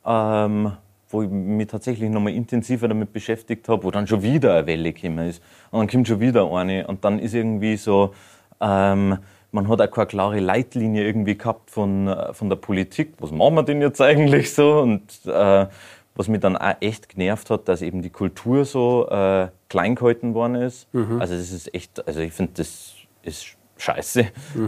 ähm, 0.05 0.73
wo 1.15 1.23
ich 1.23 1.31
mich 1.31 1.69
tatsächlich 1.69 2.11
nochmal 2.11 2.35
intensiver 2.35 2.89
damit 2.89 3.13
beschäftigt 3.13 3.69
habe, 3.69 3.85
wo 3.85 3.91
dann 3.91 4.07
schon 4.07 4.23
wieder 4.23 4.57
eine 4.57 4.67
Welle 4.67 4.93
gekommen 4.93 5.29
ist. 5.29 5.43
Und 5.71 5.81
dann 5.81 5.89
kommt 5.89 6.09
schon 6.09 6.21
wieder 6.21 6.53
eine. 6.53 6.87
Und 6.87 7.05
dann 7.05 7.21
ist 7.21 7.35
irgendwie 7.35 7.77
so, 7.77 8.13
ähm, 8.61 9.19
man 9.53 9.69
hat 9.69 9.81
auch 9.81 9.91
keine 9.91 10.07
klare 10.09 10.41
Leitlinie 10.41 11.05
irgendwie 11.05 11.39
gehabt 11.39 11.71
von, 11.71 12.09
äh, 12.09 12.35
von 12.35 12.49
der 12.49 12.57
Politik. 12.57 13.15
Was 13.21 13.31
machen 13.31 13.55
wir 13.55 13.63
denn 13.63 13.81
jetzt 13.81 14.01
eigentlich 14.01 14.53
so? 14.53 14.81
Und 14.81 15.03
äh, 15.27 15.67
was 16.17 16.29
mich 16.29 16.41
dann 16.41 16.57
auch 16.57 16.75
echt 16.81 17.09
genervt 17.09 17.49
hat, 17.51 17.69
dass 17.69 17.81
eben 17.81 18.03
die 18.03 18.11
Kultur 18.11 18.65
so 18.65 19.09
äh, 19.09 19.49
klein 19.69 19.95
gehalten 19.95 20.35
worden 20.35 20.57
ist. 20.57 20.89
Also 21.21 21.35
das 21.35 21.53
ist 21.53 21.73
echt, 21.75 22.07
also 22.07 22.21
ich 22.21 22.33
finde, 22.33 22.53
das 22.57 22.95
ist 23.23 23.57
scheiße. 23.77 24.27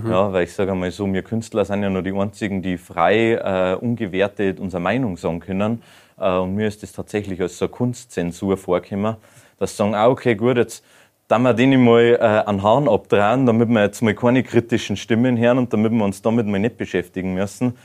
Ja, 0.08 0.32
weil 0.32 0.44
ich 0.44 0.52
sage 0.52 0.72
einmal 0.72 0.90
so, 0.90 1.12
wir 1.12 1.22
Künstler 1.22 1.64
sind 1.64 1.82
ja 1.82 1.90
nur 1.90 2.02
die 2.02 2.12
einzigen, 2.12 2.62
die 2.62 2.78
frei, 2.78 3.34
äh, 3.34 3.74
ungewertet 3.74 4.60
unsere 4.60 4.80
Meinung 4.80 5.16
sagen 5.16 5.40
können. 5.40 5.82
Äh, 6.18 6.38
und 6.38 6.54
mir 6.54 6.68
ist 6.68 6.82
das 6.82 6.92
tatsächlich 6.92 7.40
als 7.40 7.58
so 7.58 7.66
eine 7.66 7.72
Kunstzensur 7.72 8.56
vorgekommen, 8.56 9.16
dass 9.58 9.70
sie 9.70 9.76
sagen, 9.76 9.94
ah, 9.94 10.08
okay, 10.08 10.34
gut, 10.34 10.56
jetzt 10.56 10.84
dann 11.28 11.42
wir 11.42 11.54
den 11.54 11.82
mal 11.82 12.16
äh, 12.20 12.48
an 12.48 12.62
Haaren 12.62 12.88
abdrehen, 12.88 13.46
damit 13.46 13.68
wir 13.68 13.82
jetzt 13.82 14.00
mal 14.00 14.14
keine 14.14 14.42
kritischen 14.44 14.96
Stimmen 14.96 15.36
hören 15.36 15.58
und 15.58 15.72
damit 15.72 15.92
wir 15.92 16.04
uns 16.04 16.22
damit 16.22 16.46
mal 16.46 16.58
nicht 16.60 16.76
beschäftigen 16.78 17.34
müssen. 17.34 17.76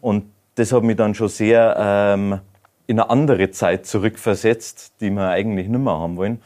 Und 0.00 0.24
das 0.54 0.72
hat 0.72 0.82
mich 0.82 0.96
dann 0.96 1.14
schon 1.14 1.28
sehr 1.28 1.76
ähm, 1.78 2.40
in 2.86 2.98
eine 2.98 3.10
andere 3.10 3.50
Zeit 3.50 3.84
zurückversetzt, 3.84 4.94
die 5.00 5.10
wir 5.10 5.28
eigentlich 5.28 5.68
nicht 5.68 5.78
mehr 5.80 5.92
haben 5.92 6.16
wollen. 6.16 6.40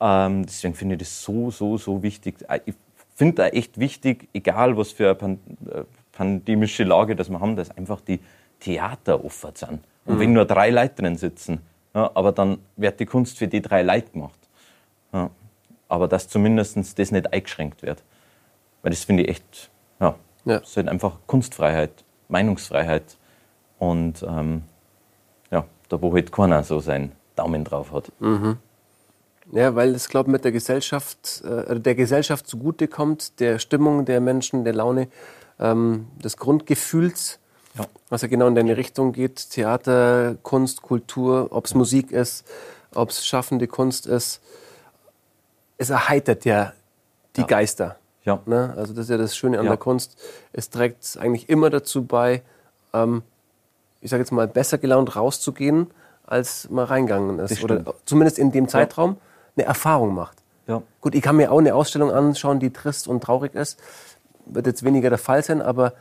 Ähm, 0.00 0.46
deswegen 0.46 0.74
finde 0.74 0.94
ich 0.94 1.00
das 1.00 1.22
so, 1.22 1.50
so, 1.50 1.76
so 1.76 2.02
wichtig. 2.02 2.36
Äh, 2.48 2.60
Ich 2.64 2.74
finde 3.14 3.44
auch 3.44 3.52
echt 3.52 3.78
wichtig, 3.78 4.28
egal 4.32 4.78
was 4.78 4.92
für 4.92 5.14
eine 5.20 5.34
äh, 5.34 5.84
pandemische 6.12 6.84
Lage 6.84 7.14
das 7.14 7.28
wir 7.28 7.40
haben, 7.40 7.56
dass 7.56 7.70
einfach 7.76 8.00
die 8.00 8.20
Theater 8.60 9.22
offen 9.22 9.50
sind. 9.54 9.80
Und 10.04 10.18
wenn 10.18 10.32
nur 10.32 10.44
drei 10.44 10.70
Leute 10.70 11.02
drin 11.02 11.16
sitzen, 11.16 11.60
ja, 11.94 12.10
aber 12.14 12.32
dann 12.32 12.58
wird 12.76 13.00
die 13.00 13.06
Kunst 13.06 13.38
für 13.38 13.48
die 13.48 13.60
drei 13.60 13.82
Leute 13.82 14.10
gemacht. 14.10 14.38
Ja. 15.12 15.30
Aber 15.88 16.08
dass 16.08 16.28
zumindest 16.28 16.98
das 16.98 17.10
nicht 17.10 17.32
eingeschränkt 17.32 17.82
wird. 17.82 18.02
Weil 18.82 18.90
das 18.90 19.04
finde 19.04 19.24
ich 19.24 19.28
echt, 19.28 19.70
ja, 20.00 20.14
Ja. 20.44 20.60
das 20.60 20.70
ist 20.70 20.76
halt 20.76 20.88
einfach 20.88 21.18
Kunstfreiheit, 21.26 22.04
Meinungsfreiheit. 22.28 23.16
Und 23.78 24.22
ähm, 24.22 24.62
ja, 25.50 25.64
da 25.88 26.00
wo 26.00 26.12
halt 26.14 26.32
keiner 26.32 26.62
so 26.62 26.80
seinen 26.80 27.12
Daumen 27.34 27.64
drauf 27.64 27.92
hat. 27.92 28.12
Ja, 29.52 29.74
weil 29.74 29.94
es, 29.94 30.08
glaube 30.08 30.28
ich, 30.28 30.32
mit 30.32 30.44
der 30.44 30.52
Gesellschaft, 30.52 31.42
äh, 31.44 31.80
der 31.80 31.94
Gesellschaft 31.94 32.46
zugutekommt, 32.46 33.40
der 33.40 33.58
Stimmung 33.58 34.04
der 34.04 34.20
Menschen, 34.20 34.64
der 34.64 34.74
Laune, 34.74 35.08
ähm, 35.58 36.06
des 36.22 36.36
Grundgefühls, 36.36 37.40
Ja. 37.78 37.86
was 38.08 38.22
ja 38.22 38.28
genau 38.28 38.48
in 38.48 38.54
deine 38.54 38.76
Richtung 38.76 39.12
geht. 39.12 39.50
Theater, 39.50 40.34
Kunst, 40.42 40.82
Kultur, 40.82 41.48
ob 41.50 41.66
es 41.66 41.74
Musik 41.74 42.10
ist, 42.10 42.44
ob 42.94 43.10
es 43.10 43.24
schaffende 43.24 43.66
Kunst 43.68 44.06
ist. 44.06 44.40
Es 45.78 45.90
erheitert 45.90 46.44
ja 46.44 46.72
die 47.36 47.44
Geister. 47.46 47.96
Ja. 48.24 48.40
Ne? 48.44 48.74
Also 48.76 48.92
das 48.92 49.04
ist 49.04 49.10
ja 49.10 49.16
das 49.16 49.36
Schöne 49.36 49.58
an 49.58 49.64
Ja. 49.66 49.70
der 49.70 49.78
Kunst. 49.78 50.18
Es 50.52 50.68
trägt 50.68 51.16
eigentlich 51.18 51.48
immer 51.48 51.70
dazu 51.70 52.04
bei, 52.04 52.42
ähm, 52.92 53.22
ich 54.00 54.10
sage 54.10 54.22
jetzt 54.22 54.32
mal, 54.32 54.48
besser 54.48 54.78
gelaunt 54.78 55.14
rauszugehen, 55.16 55.86
als 56.26 56.68
man 56.70 56.84
reingegangen 56.86 57.38
ist. 57.38 57.62
Oder 57.62 57.94
zumindest 58.04 58.38
in 58.38 58.52
dem 58.52 58.68
Zeitraum 58.68 59.16
eine 59.56 59.66
Erfahrung 59.66 60.14
macht. 60.14 60.38
Ja. 60.66 60.82
Gut, 61.00 61.14
ich 61.14 61.22
kann 61.22 61.36
mir 61.36 61.50
auch 61.50 61.58
eine 61.58 61.74
Ausstellung 61.74 62.10
anschauen, 62.10 62.60
die 62.60 62.72
trist 62.72 63.08
und 63.08 63.22
traurig 63.22 63.54
ist. 63.54 63.78
Wird 64.46 64.66
jetzt 64.66 64.82
weniger 64.84 65.08
der 65.08 65.18
Fall 65.18 65.42
sein, 65.42 65.62
aber 65.62 65.94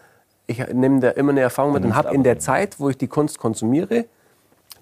ich 0.49 0.67
nehme 0.73 0.99
da 0.99 1.09
immer 1.11 1.31
eine 1.31 1.41
Erfahrung 1.41 1.73
mit 1.73 1.83
und 1.85 1.95
habe 1.95 2.13
in 2.13 2.23
der. 2.23 2.39
Zeit, 2.39 2.79
wo 2.79 2.89
ich 2.89 2.97
die 2.97 3.07
Kunst 3.07 3.37
konsumiere, 3.37 4.05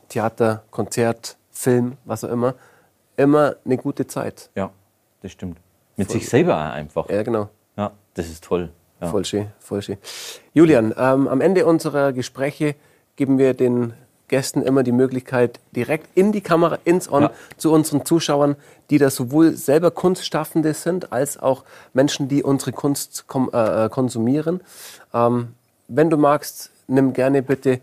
Theater, 0.09 0.63
Konzert, 0.71 1.37
Film, 1.51 1.97
was 2.05 2.23
auch 2.23 2.29
immer, 2.29 2.55
immer 3.17 3.55
eine 3.65 3.77
gute 3.77 4.07
Zeit. 4.07 4.49
Ja, 4.55 4.69
das 5.21 5.31
stimmt. 5.33 5.57
Mit 5.97 6.09
sich 6.09 6.29
selber 6.29 6.57
einfach. 6.71 7.09
Ja, 7.09 7.23
genau. 7.23 7.49
Ja, 7.75 7.91
das 8.13 8.27
ist 8.27 8.43
toll. 8.43 8.69
Ja. 9.01 9.07
Voll 9.07 9.25
schön, 9.25 9.47
voll 9.59 9.81
schön. 9.81 9.97
Julian, 10.53 10.93
ähm, 10.97 11.27
am 11.27 11.41
Ende 11.41 11.65
unserer 11.65 12.13
Gespräche 12.13 12.75
geben 13.15 13.37
wir 13.37 13.53
den 13.53 13.93
Gästen 14.27 14.61
immer 14.61 14.83
die 14.83 14.91
Möglichkeit, 14.91 15.59
direkt 15.75 16.09
in 16.15 16.31
die 16.31 16.41
Kamera, 16.41 16.79
ins 16.83 17.09
On, 17.11 17.23
Ja. 17.23 17.31
zu 17.57 17.71
unseren 17.71 18.05
Zuschauern, 18.05 18.55
die 18.89 18.97
da 18.97 19.09
sowohl 19.09 19.53
selber 19.53 19.89
Kunstschaffende 19.91 20.73
sind, 20.73 21.11
als 21.13 21.37
auch 21.37 21.63
Menschen, 21.93 22.27
die 22.27 22.43
unsere 22.43 22.73
Kunst 22.73 23.25
kom 23.27 23.49
äh, 23.53 23.85
äh, 23.85 23.89
konsumieren. 23.89 24.61
Ähm, 25.13 25.53
wenn 25.87 26.09
du 26.09 26.17
magst, 26.17 26.71
nimm 26.87 27.13
gerne 27.13 27.41
bitte 27.41 27.79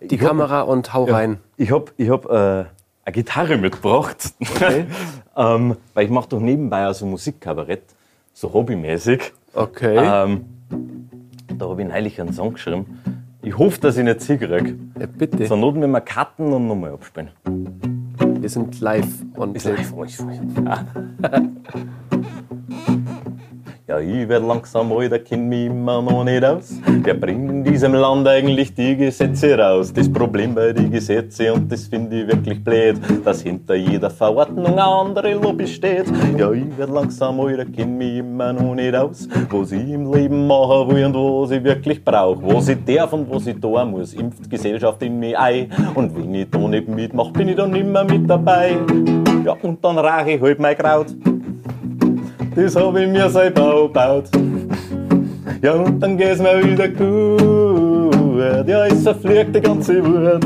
die 0.00 0.14
Ich 0.16 0.20
hab- 0.20 0.28
Kamera 0.28 0.62
und 0.62 0.92
hau 0.94 1.06
Ja. 1.06 1.14
rein. 1.14 1.38
Ich 1.56 1.70
habe 1.72 1.86
ich 1.96 2.10
hab, 2.10 2.26
äh, 2.26 2.64
eine 3.04 3.12
Gitarre 3.12 3.56
mitgebracht, 3.56 4.32
Okay. 4.40 4.86
ähm, 5.36 5.76
weil 5.94 6.04
ich 6.04 6.10
mache 6.10 6.28
doch 6.28 6.40
nebenbei 6.40 6.84
also 6.84 7.06
Musikkabarett, 7.06 7.82
so 8.32 8.52
hobbymäßig. 8.52 9.32
Okay. 9.54 9.96
Ähm, 9.98 10.44
da 11.58 11.68
habe 11.68 11.82
ich 11.82 11.88
neulich 11.88 12.20
einen 12.20 12.32
Song 12.32 12.54
geschrieben. 12.54 13.00
Ich 13.42 13.56
hoffe, 13.58 13.80
dass 13.80 13.96
ich 13.96 14.04
nicht 14.04 14.20
sie 14.20 14.38
kriege. 14.38 14.76
Ja, 14.98 15.06
bitte. 15.06 15.44
Zur 15.46 15.56
Not, 15.56 15.80
wenn 15.80 15.90
wir 15.90 16.00
cutten 16.00 16.52
und 16.52 16.68
nochmal 16.68 16.92
abspielen. 16.92 17.30
Wir 18.40 18.48
sind 18.48 18.80
live 18.80 19.06
on 19.36 19.54
Ist 19.54 19.66
live 19.66 19.92
alles. 19.96 20.24
Ja. 23.92 24.00
Ich 24.00 24.26
werd 24.26 24.42
langsam 24.42 24.90
alt, 24.90 25.12
der 25.12 25.18
kennt 25.18 25.50
mich 25.50 25.66
immer 25.66 26.00
noch 26.00 26.24
nicht 26.24 26.42
aus. 26.42 26.80
Wer 27.02 27.12
bringt 27.12 27.50
in 27.50 27.62
diesem 27.62 27.92
Land 27.92 28.26
eigentlich 28.26 28.72
die 28.72 28.96
Gesetze 28.96 29.58
raus? 29.58 29.92
Das 29.92 30.10
Problem 30.10 30.54
bei 30.54 30.72
den 30.72 30.90
Gesetzen, 30.90 31.50
und 31.50 31.70
das 31.70 31.88
finde 31.88 32.22
ich 32.22 32.26
wirklich 32.26 32.64
blöd, 32.64 32.96
dass 33.22 33.42
hinter 33.42 33.74
jeder 33.74 34.08
Verordnung 34.08 34.64
eine 34.64 34.82
andere 34.82 35.34
Lobby 35.34 35.66
steht. 35.66 36.06
Ja, 36.38 36.50
ich 36.52 36.78
werd 36.78 36.88
langsam 36.88 37.38
alt, 37.40 37.58
der 37.58 37.66
kennt 37.66 37.98
mich 37.98 38.16
immer 38.16 38.54
noch 38.54 38.74
nicht 38.74 38.94
aus. 38.94 39.28
Was 39.50 39.72
ich 39.72 39.90
im 39.90 40.10
Leben 40.10 40.46
machen 40.46 40.88
will 40.88 41.04
und 41.04 41.14
was 41.14 41.50
ich 41.50 41.62
wirklich 41.62 42.02
brauch. 42.02 42.38
Was 42.40 42.68
ich 42.68 42.78
darf 42.86 43.12
und 43.12 43.30
was 43.30 43.46
ich 43.46 43.60
da 43.60 43.84
muss, 43.84 44.14
impft 44.14 44.48
Gesellschaft 44.48 45.02
in 45.02 45.18
mich 45.18 45.36
ein. 45.36 45.70
Und 45.94 46.16
wenn 46.16 46.34
ich 46.34 46.48
da 46.50 46.58
nicht 46.60 46.88
mitmach, 46.88 47.30
bin 47.32 47.48
ich 47.48 47.56
dann 47.56 47.72
nimmer 47.72 48.04
mit 48.04 48.28
dabei. 48.30 48.78
Ja, 49.44 49.54
und 49.60 49.84
dann 49.84 49.98
rauche 49.98 50.30
ich 50.30 50.40
halt 50.40 50.58
mein 50.58 50.78
Kraut 50.78 51.14
das 52.54 52.76
hab 52.76 52.96
ich 52.96 53.08
mir 53.08 53.28
selber 53.28 53.82
gebaut. 53.82 54.28
Ja, 55.62 55.72
und 55.74 56.00
dann 56.00 56.16
geht's 56.16 56.40
mir 56.40 56.62
wieder 56.62 56.88
gut. 56.88 58.68
Ja, 58.68 58.86
es 58.86 59.02
verfliegt 59.02 59.54
die 59.54 59.60
ganze 59.60 60.04
Wut. 60.04 60.44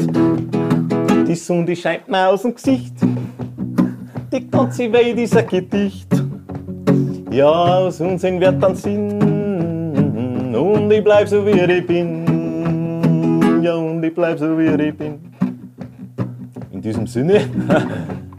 Die 1.26 1.34
Sonne 1.34 1.74
scheint 1.74 2.08
mir 2.08 2.28
aus 2.28 2.42
dem 2.42 2.54
Gesicht. 2.54 2.94
Die 4.32 4.50
ganze 4.50 4.92
Welt 4.92 5.18
ist 5.18 5.36
ein 5.36 5.46
Gedicht. 5.46 6.08
Ja, 7.30 7.48
aus 7.48 8.00
Unsinn 8.00 8.40
wird 8.40 8.62
dann 8.62 8.74
Sinn. 8.76 10.54
Und 10.54 10.90
ich 10.90 11.02
bleib 11.02 11.28
so 11.28 11.44
wie 11.46 11.60
ich 11.60 11.86
bin. 11.86 13.62
Ja, 13.62 13.74
und 13.74 14.02
ich 14.02 14.14
bleib 14.14 14.38
so 14.38 14.58
wie 14.58 14.66
ich 14.66 14.96
bin. 14.96 15.18
In 16.70 16.80
diesem 16.80 17.06
Sinne, 17.06 17.40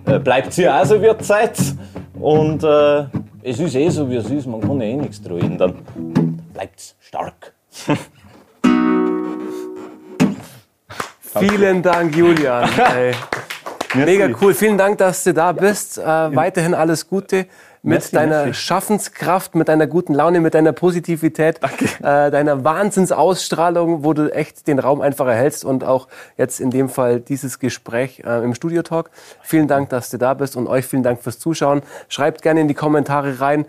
bleibt 0.23 0.53
sie 0.53 0.69
auch 0.69 0.86
so 0.86 1.01
wie 1.01 1.17
Zeit. 1.17 1.58
Und 2.19 2.63
äh, 2.63 3.06
es 3.48 3.60
ist 3.60 3.76
eh 3.76 3.90
so, 3.90 4.10
wie 4.10 4.18
es 4.18 4.30
ist, 4.30 4.46
man 4.46 4.60
kann 4.60 4.82
eh 4.82 4.98
nichts 4.98 5.22
dran 5.22 5.40
ändern. 5.40 5.76
Bleibt's 6.54 6.96
stark. 7.00 7.54
Vielen 11.22 11.82
Dank, 11.82 12.16
Julian. 12.16 12.70
Mega 13.94 14.28
cool. 14.42 14.54
Vielen 14.54 14.78
Dank, 14.78 14.98
dass 14.98 15.24
du 15.24 15.34
da 15.34 15.54
bist. 15.54 15.98
Äh, 15.98 16.04
weiterhin 16.04 16.74
alles 16.74 17.08
Gute 17.08 17.48
mit 17.88 18.13
deiner. 18.13 18.54
Schaffenskraft, 18.54 19.56
mit 19.56 19.67
deiner 19.67 19.88
guten 19.88 20.13
Laune, 20.13 20.39
mit 20.39 20.54
deiner 20.54 20.73
Positivität, 20.73 21.60
äh, 22.00 22.32
deiner 22.32 22.63
Wahnsinnsausstrahlung, 22.63 24.04
wo 24.04 24.13
du 24.13 24.34
echt 24.34 24.67
den 24.67 24.80
Raum 24.80 25.02
einfach 25.02 25.28
erhältst 25.28 25.65
und 25.65 25.84
auch 25.84 26.08
jetzt 26.38 26.60
in 26.60 26.69
dem 26.69 26.89
Fall 26.89 27.19
dieses 27.19 27.60
Gespräch 27.60 28.21
äh, 28.26 28.43
im 28.43 28.54
Studio 28.54 28.82
Talk. 28.82 29.10
Vielen 29.41 29.67
Dank, 29.67 29.89
dass 29.89 30.10
du 30.10 30.17
da 30.17 30.34
bist 30.34 30.56
und 30.56 30.67
euch 30.67 30.86
vielen 30.86 31.04
Dank 31.04 31.21
fürs 31.21 31.39
Zuschauen. 31.39 31.82
Schreibt 32.10 32.41
gerne 32.41 32.62
in 32.62 32.67
die 32.67 32.73
Kommentare 32.73 33.39
rein. 33.39 33.65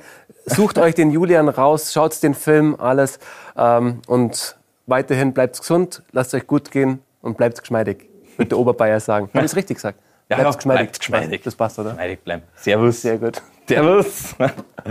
Sucht 0.46 0.78
euch 0.78 0.94
den 0.94 1.10
Julian 1.10 1.48
raus, 1.48 1.92
schaut 1.92 2.20
den 2.22 2.34
Film, 2.34 2.76
alles. 2.78 3.18
Ähm, 3.56 4.00
und 4.06 4.56
weiterhin 4.86 5.32
bleibt 5.32 5.58
gesund, 5.58 6.02
lasst 6.12 6.34
euch 6.34 6.46
gut 6.46 6.70
gehen 6.70 7.00
und 7.22 7.36
bleibt 7.36 7.60
geschmeidig. 7.60 8.08
Wird 8.36 8.50
der 8.50 8.58
Oberbayer 8.58 9.00
sagen. 9.00 9.28
Habe 9.32 9.44
ich 9.44 9.52
es 9.52 9.56
richtig 9.56 9.76
gesagt? 9.76 9.98
Ja, 10.30 10.36
Bleibt's 10.36 10.64
ja, 10.64 10.72
bleibt 10.72 10.98
geschmeidig. 10.98 11.42
Das 11.42 11.54
passt, 11.54 11.78
oder? 11.78 11.94
Schneidig 11.94 12.22
bleiben. 12.22 12.42
Servus. 12.54 13.00
Sehr 13.00 13.16
gut. 13.16 13.40
Servus. 13.68 14.34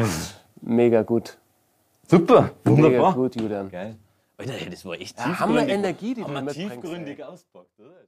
Mega 0.62 1.02
gut. 1.02 1.38
Super. 2.08 2.52
Mega 2.64 2.84
Wunderbar. 2.84 3.14
gut, 3.16 3.36
Julian. 3.36 3.70
Geil. 3.70 3.96
Alter, 4.38 4.70
das 4.70 4.86
war 4.86 4.94
echt 4.94 5.18
Hammer 5.18 5.36
tiefgründig. 5.36 5.74
Energie, 5.74 6.14
die 6.14 6.22
du 6.22 6.28
Haben 6.28 6.46
wir 6.46 6.54
tiefgründig 6.54 7.24
auspackt, 7.24 7.80
oder? 7.80 8.07